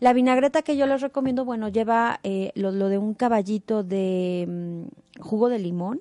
[0.00, 5.22] La vinagreta que yo les recomiendo, bueno, lleva eh, lo, de un caballito de mm,
[5.22, 6.00] jugo de limón,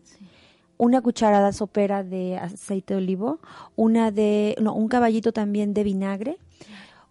[0.77, 3.39] una cucharada sopera de aceite de olivo,
[3.75, 6.37] una de, no, un caballito también de vinagre,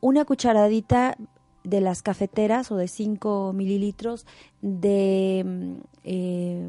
[0.01, 1.17] una cucharadita
[1.63, 4.27] de las cafeteras o de 5 mililitros
[4.61, 5.73] de mm,
[6.05, 6.69] eh,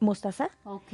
[0.00, 0.50] mostaza.
[0.64, 0.92] Ok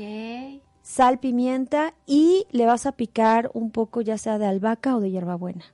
[0.87, 5.11] sal, pimienta y le vas a picar un poco ya sea de albahaca o de
[5.11, 5.65] hierbabuena.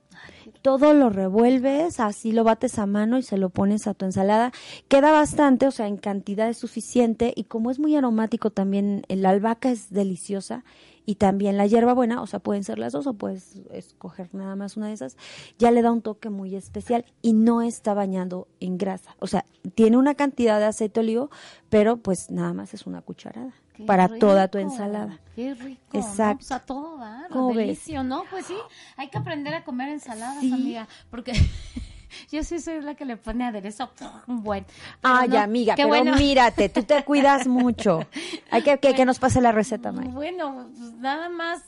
[0.63, 4.51] Todo lo revuelves, así lo bates a mano y se lo pones a tu ensalada.
[4.87, 9.29] Queda bastante, o sea, en cantidad es suficiente y como es muy aromático también, la
[9.29, 10.63] albahaca es deliciosa
[11.05, 14.77] y también la hierbabuena, o sea, pueden ser las dos o puedes escoger nada más
[14.77, 15.15] una de esas,
[15.59, 19.15] ya le da un toque muy especial y no está bañando en grasa.
[19.19, 19.45] O sea,
[19.75, 21.29] tiene una cantidad de aceite de olivo,
[21.69, 23.53] pero pues nada más es una cucharada
[23.85, 25.19] para toda tu ensalada.
[25.35, 25.81] Qué rico.
[25.97, 26.37] Exacto.
[26.39, 27.29] Pues a todo dar.
[27.55, 28.23] Delicio, ¿no?
[28.29, 28.55] Pues sí,
[28.97, 31.33] hay que aprender a comer ensaladas, amiga, porque
[32.31, 33.89] yo sí soy la que le pone aderezo
[34.27, 34.65] buen.
[35.01, 36.15] Ay, amiga, pero bueno.
[36.15, 38.01] mírate, tú te cuidas mucho.
[38.51, 40.07] Hay que, que, que nos pase la receta, May.
[40.07, 41.63] Bueno, pues nada más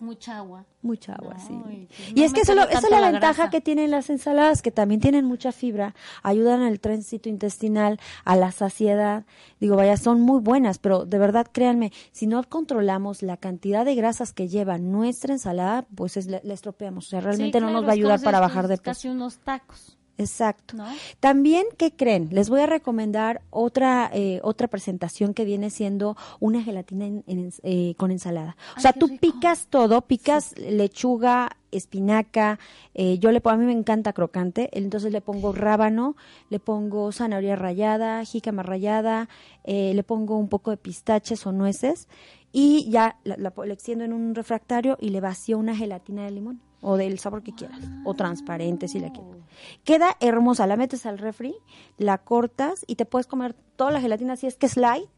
[0.00, 0.64] mucha agua.
[0.82, 1.88] Mucha agua, sí.
[2.14, 5.26] y es que eso, esa es la, ventaja que tienen las ensaladas, que también tienen
[5.26, 9.26] mucha fibra, ayudan al tránsito intestinal, a la saciedad.
[9.60, 13.94] Digo, vaya, son muy buenas, pero de verdad, créanme, si no controlamos la cantidad de
[13.94, 17.08] grasas que lleva nuestra ensalada, pues es, la, estropeamos.
[17.08, 18.84] O sea, realmente no nos va a ayudar para bajar de peso.
[18.84, 19.99] Casi unos tacos.
[20.20, 20.76] Exacto.
[21.18, 22.28] También, ¿qué creen?
[22.30, 28.10] Les voy a recomendar otra eh, otra presentación que viene siendo una gelatina eh, con
[28.10, 28.56] ensalada.
[28.76, 32.58] O sea, tú picas todo, picas lechuga, espinaca,
[32.92, 36.16] eh, yo le pongo, a mí me encanta crocante, entonces le pongo rábano,
[36.50, 39.28] le pongo zanahoria rallada, jícama rallada,
[39.64, 42.08] le pongo un poco de pistaches o nueces
[42.52, 46.30] y ya la, la, la extiendo en un refractario y le vacío una gelatina de
[46.32, 49.42] limón o del sabor que quieras, o transparente si la quieres.
[49.84, 51.54] Queda hermosa, la metes al refri,
[51.98, 55.08] la cortas y te puedes comer toda la gelatina si es que es light,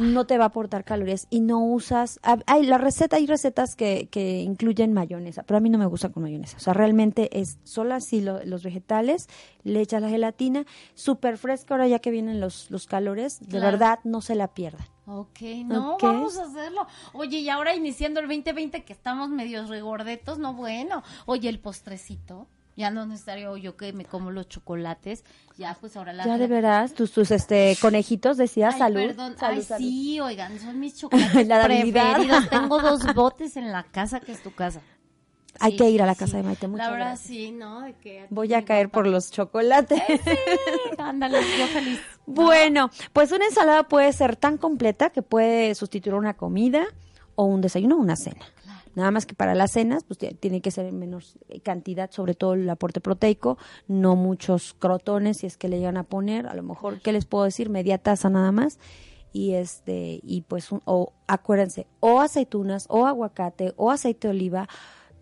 [0.00, 4.08] no te va a aportar calorías y no usas, hay la receta, hay recetas que,
[4.10, 7.58] que incluyen mayonesa, pero a mí no me gusta con mayonesa, o sea, realmente es
[7.64, 9.28] solo así los vegetales,
[9.62, 14.00] le echas la gelatina, súper fresca ahora ya que vienen los, los calores, de verdad
[14.04, 14.86] no se la pierdan.
[15.06, 16.86] Ok, no, vamos a hacerlo.
[17.12, 21.02] Oye, y ahora iniciando el 2020 que estamos medios regordetos, no bueno.
[21.26, 22.46] Oye, el postrecito,
[22.80, 25.24] ya no es necesario yo que me como los chocolates,
[25.56, 26.24] ya pues ahora la...
[26.24, 29.06] Ya de veras, tus, tus este, conejitos decía salud.
[29.06, 32.48] Perdón, ay, sí, oigan, son mis chocolates la preferidos.
[32.48, 34.80] Tengo dos botes en la casa que es tu casa.
[35.58, 36.68] Hay que ir a la casa de Maite.
[36.68, 37.82] Muchas la verdad, sí, ¿no?
[37.82, 40.00] De que Voy a caer por los chocolates.
[40.08, 42.00] Eh, sí, ándale, yo feliz.
[42.24, 46.86] Bueno, pues una ensalada puede ser tan completa que puede sustituir una comida
[47.34, 48.40] o un desayuno o una cena.
[48.94, 51.22] Nada más que para las cenas, pues tiene que ser en menor
[51.62, 56.04] cantidad, sobre todo el aporte proteico, no muchos crotones, si es que le llegan a
[56.04, 57.70] poner, a lo mejor, ¿qué les puedo decir?
[57.70, 58.78] Media taza nada más.
[59.32, 64.68] Y este, y pues, o acuérdense, o aceitunas, o aguacate, o aceite de oliva,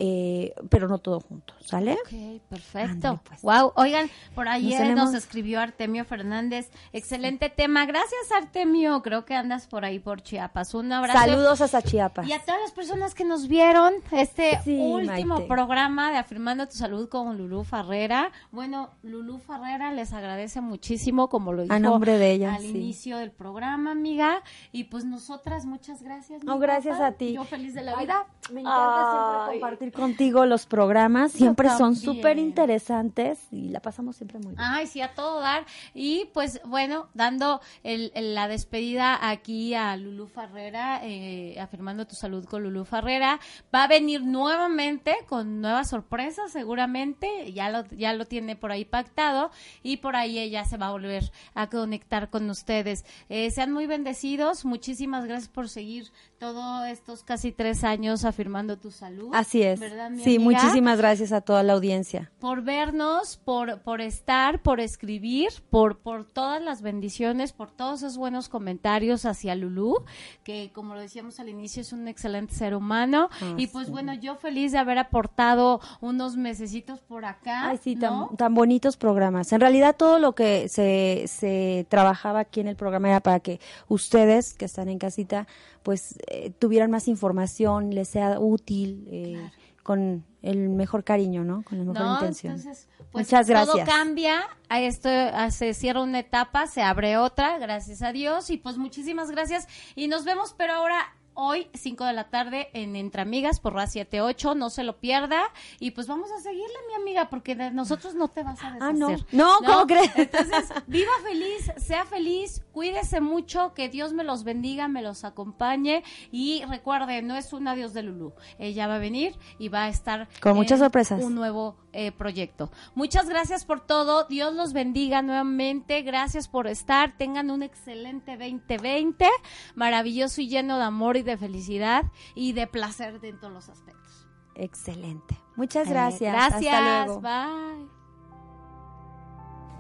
[0.01, 1.95] eh, pero no todo junto, ¿sale?
[1.95, 3.21] Ok, perfecto.
[3.43, 3.87] Wow, pues.
[3.87, 6.71] oigan, por ayer nos, escribió Artemio Fernández.
[6.93, 7.85] Excelente tema.
[7.85, 9.03] Gracias, Artemio.
[9.03, 10.75] Creo que andas por ahí por Chiapas.
[10.75, 11.19] Un abrazo.
[11.19, 12.29] Saludos hasta Chiapas.
[12.29, 17.09] Y a todas las personas que nos vieron este último programa de Afirmando tu Salud
[17.09, 18.31] con Lulú Farrera.
[18.53, 23.19] Bueno, Lulú Farrera les agradece muchísimo, como lo dijo a nombre de ella, al inicio
[23.19, 24.43] del programa, amiga.
[24.71, 26.45] Y pues nosotras, muchas gracias.
[26.45, 27.33] No, gracias a ti.
[27.33, 28.27] Yo feliz de la vida.
[28.53, 31.33] Me encanta siempre compartir contigo los programas.
[31.33, 34.61] Siempre son súper interesantes y la pasamos siempre muy bien.
[34.61, 35.65] Ay, sí, a todo dar.
[35.95, 42.45] Y pues bueno, dando el, la despedida aquí a Lulú Farrera, eh, afirmando tu salud
[42.45, 43.41] con Lulú Farrera.
[43.75, 47.53] Va a venir nuevamente con nuevas sorpresas, seguramente.
[47.53, 49.51] Ya lo, ya lo tiene por ahí pactado
[49.83, 53.05] y por ahí ella se va a volver a conectar con ustedes.
[53.29, 54.65] Eh, sean muy bendecidos.
[54.65, 59.31] Muchísimas gracias por seguir todos estos casi tres años afirmando tu salud.
[59.33, 59.78] Así es.
[60.23, 62.31] Sí, muchísimas gracias a toda la audiencia.
[62.39, 68.17] Por vernos, por, por estar, por escribir, por, por todas las bendiciones, por todos esos
[68.17, 70.05] buenos comentarios hacia Lulú,
[70.45, 73.29] que como lo decíamos al inicio es un excelente ser humano.
[73.41, 77.69] Ah, y pues bueno, yo feliz de haber aportado unos mesecitos por acá.
[77.71, 79.53] Ay, sí, tan, tan bonitos programas.
[79.53, 83.61] En realidad todo lo que se, se trabajaba aquí en el programa era para que
[83.89, 85.47] ustedes que están en casita
[85.83, 89.51] pues eh, tuvieran más información, les sea útil, eh,
[89.89, 91.63] con el mejor cariño, ¿no?
[91.63, 92.57] Con la mejor intención.
[92.57, 93.75] Entonces, pues, Muchas gracias.
[93.75, 95.09] Todo cambia, esto
[95.49, 100.09] se cierra una etapa, se abre otra, gracias a Dios, y pues muchísimas gracias y
[100.09, 104.57] nos vemos, pero ahora hoy, 5 de la tarde, en Entre Amigas por RA 78.
[104.57, 105.45] No se lo pierda.
[105.79, 108.83] Y pues vamos a seguirle, mi amiga, porque de nosotros no te vas a deshacer.
[108.83, 109.17] Ah, no.
[109.31, 110.11] No, ¿cómo crees?
[110.17, 116.03] Entonces, viva feliz, sea feliz, cuídese mucho, que Dios me los bendiga, me los acompañe.
[116.33, 118.33] Y recuerde, no es un adiós de Lulú.
[118.59, 120.29] Ella va a venir y va a estar.
[120.41, 121.23] Con muchas sorpresas.
[121.23, 122.71] Un nuevo eh, proyecto.
[122.95, 124.25] Muchas gracias por todo.
[124.25, 126.03] Dios los bendiga nuevamente.
[126.03, 127.17] Gracias por estar.
[127.17, 129.27] Tengan un excelente 2020.
[129.75, 134.27] Maravilloso y lleno de amor y de felicidad y de placer en todos los aspectos.
[134.55, 135.39] Excelente.
[135.57, 136.33] Muchas gracias.
[136.33, 136.75] gracias.
[136.75, 137.21] Hasta luego.
[137.21, 137.89] Bye.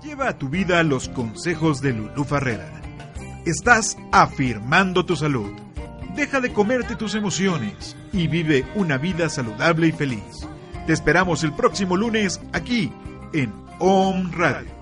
[0.02, 2.80] Lleva a tu vida los consejos de Lulú Farrera.
[3.44, 5.52] Estás afirmando tu salud.
[6.14, 10.48] Deja de comerte tus emociones y vive una vida saludable y feliz.
[10.88, 12.90] Te esperamos el próximo lunes aquí
[13.34, 14.77] en Om Radio.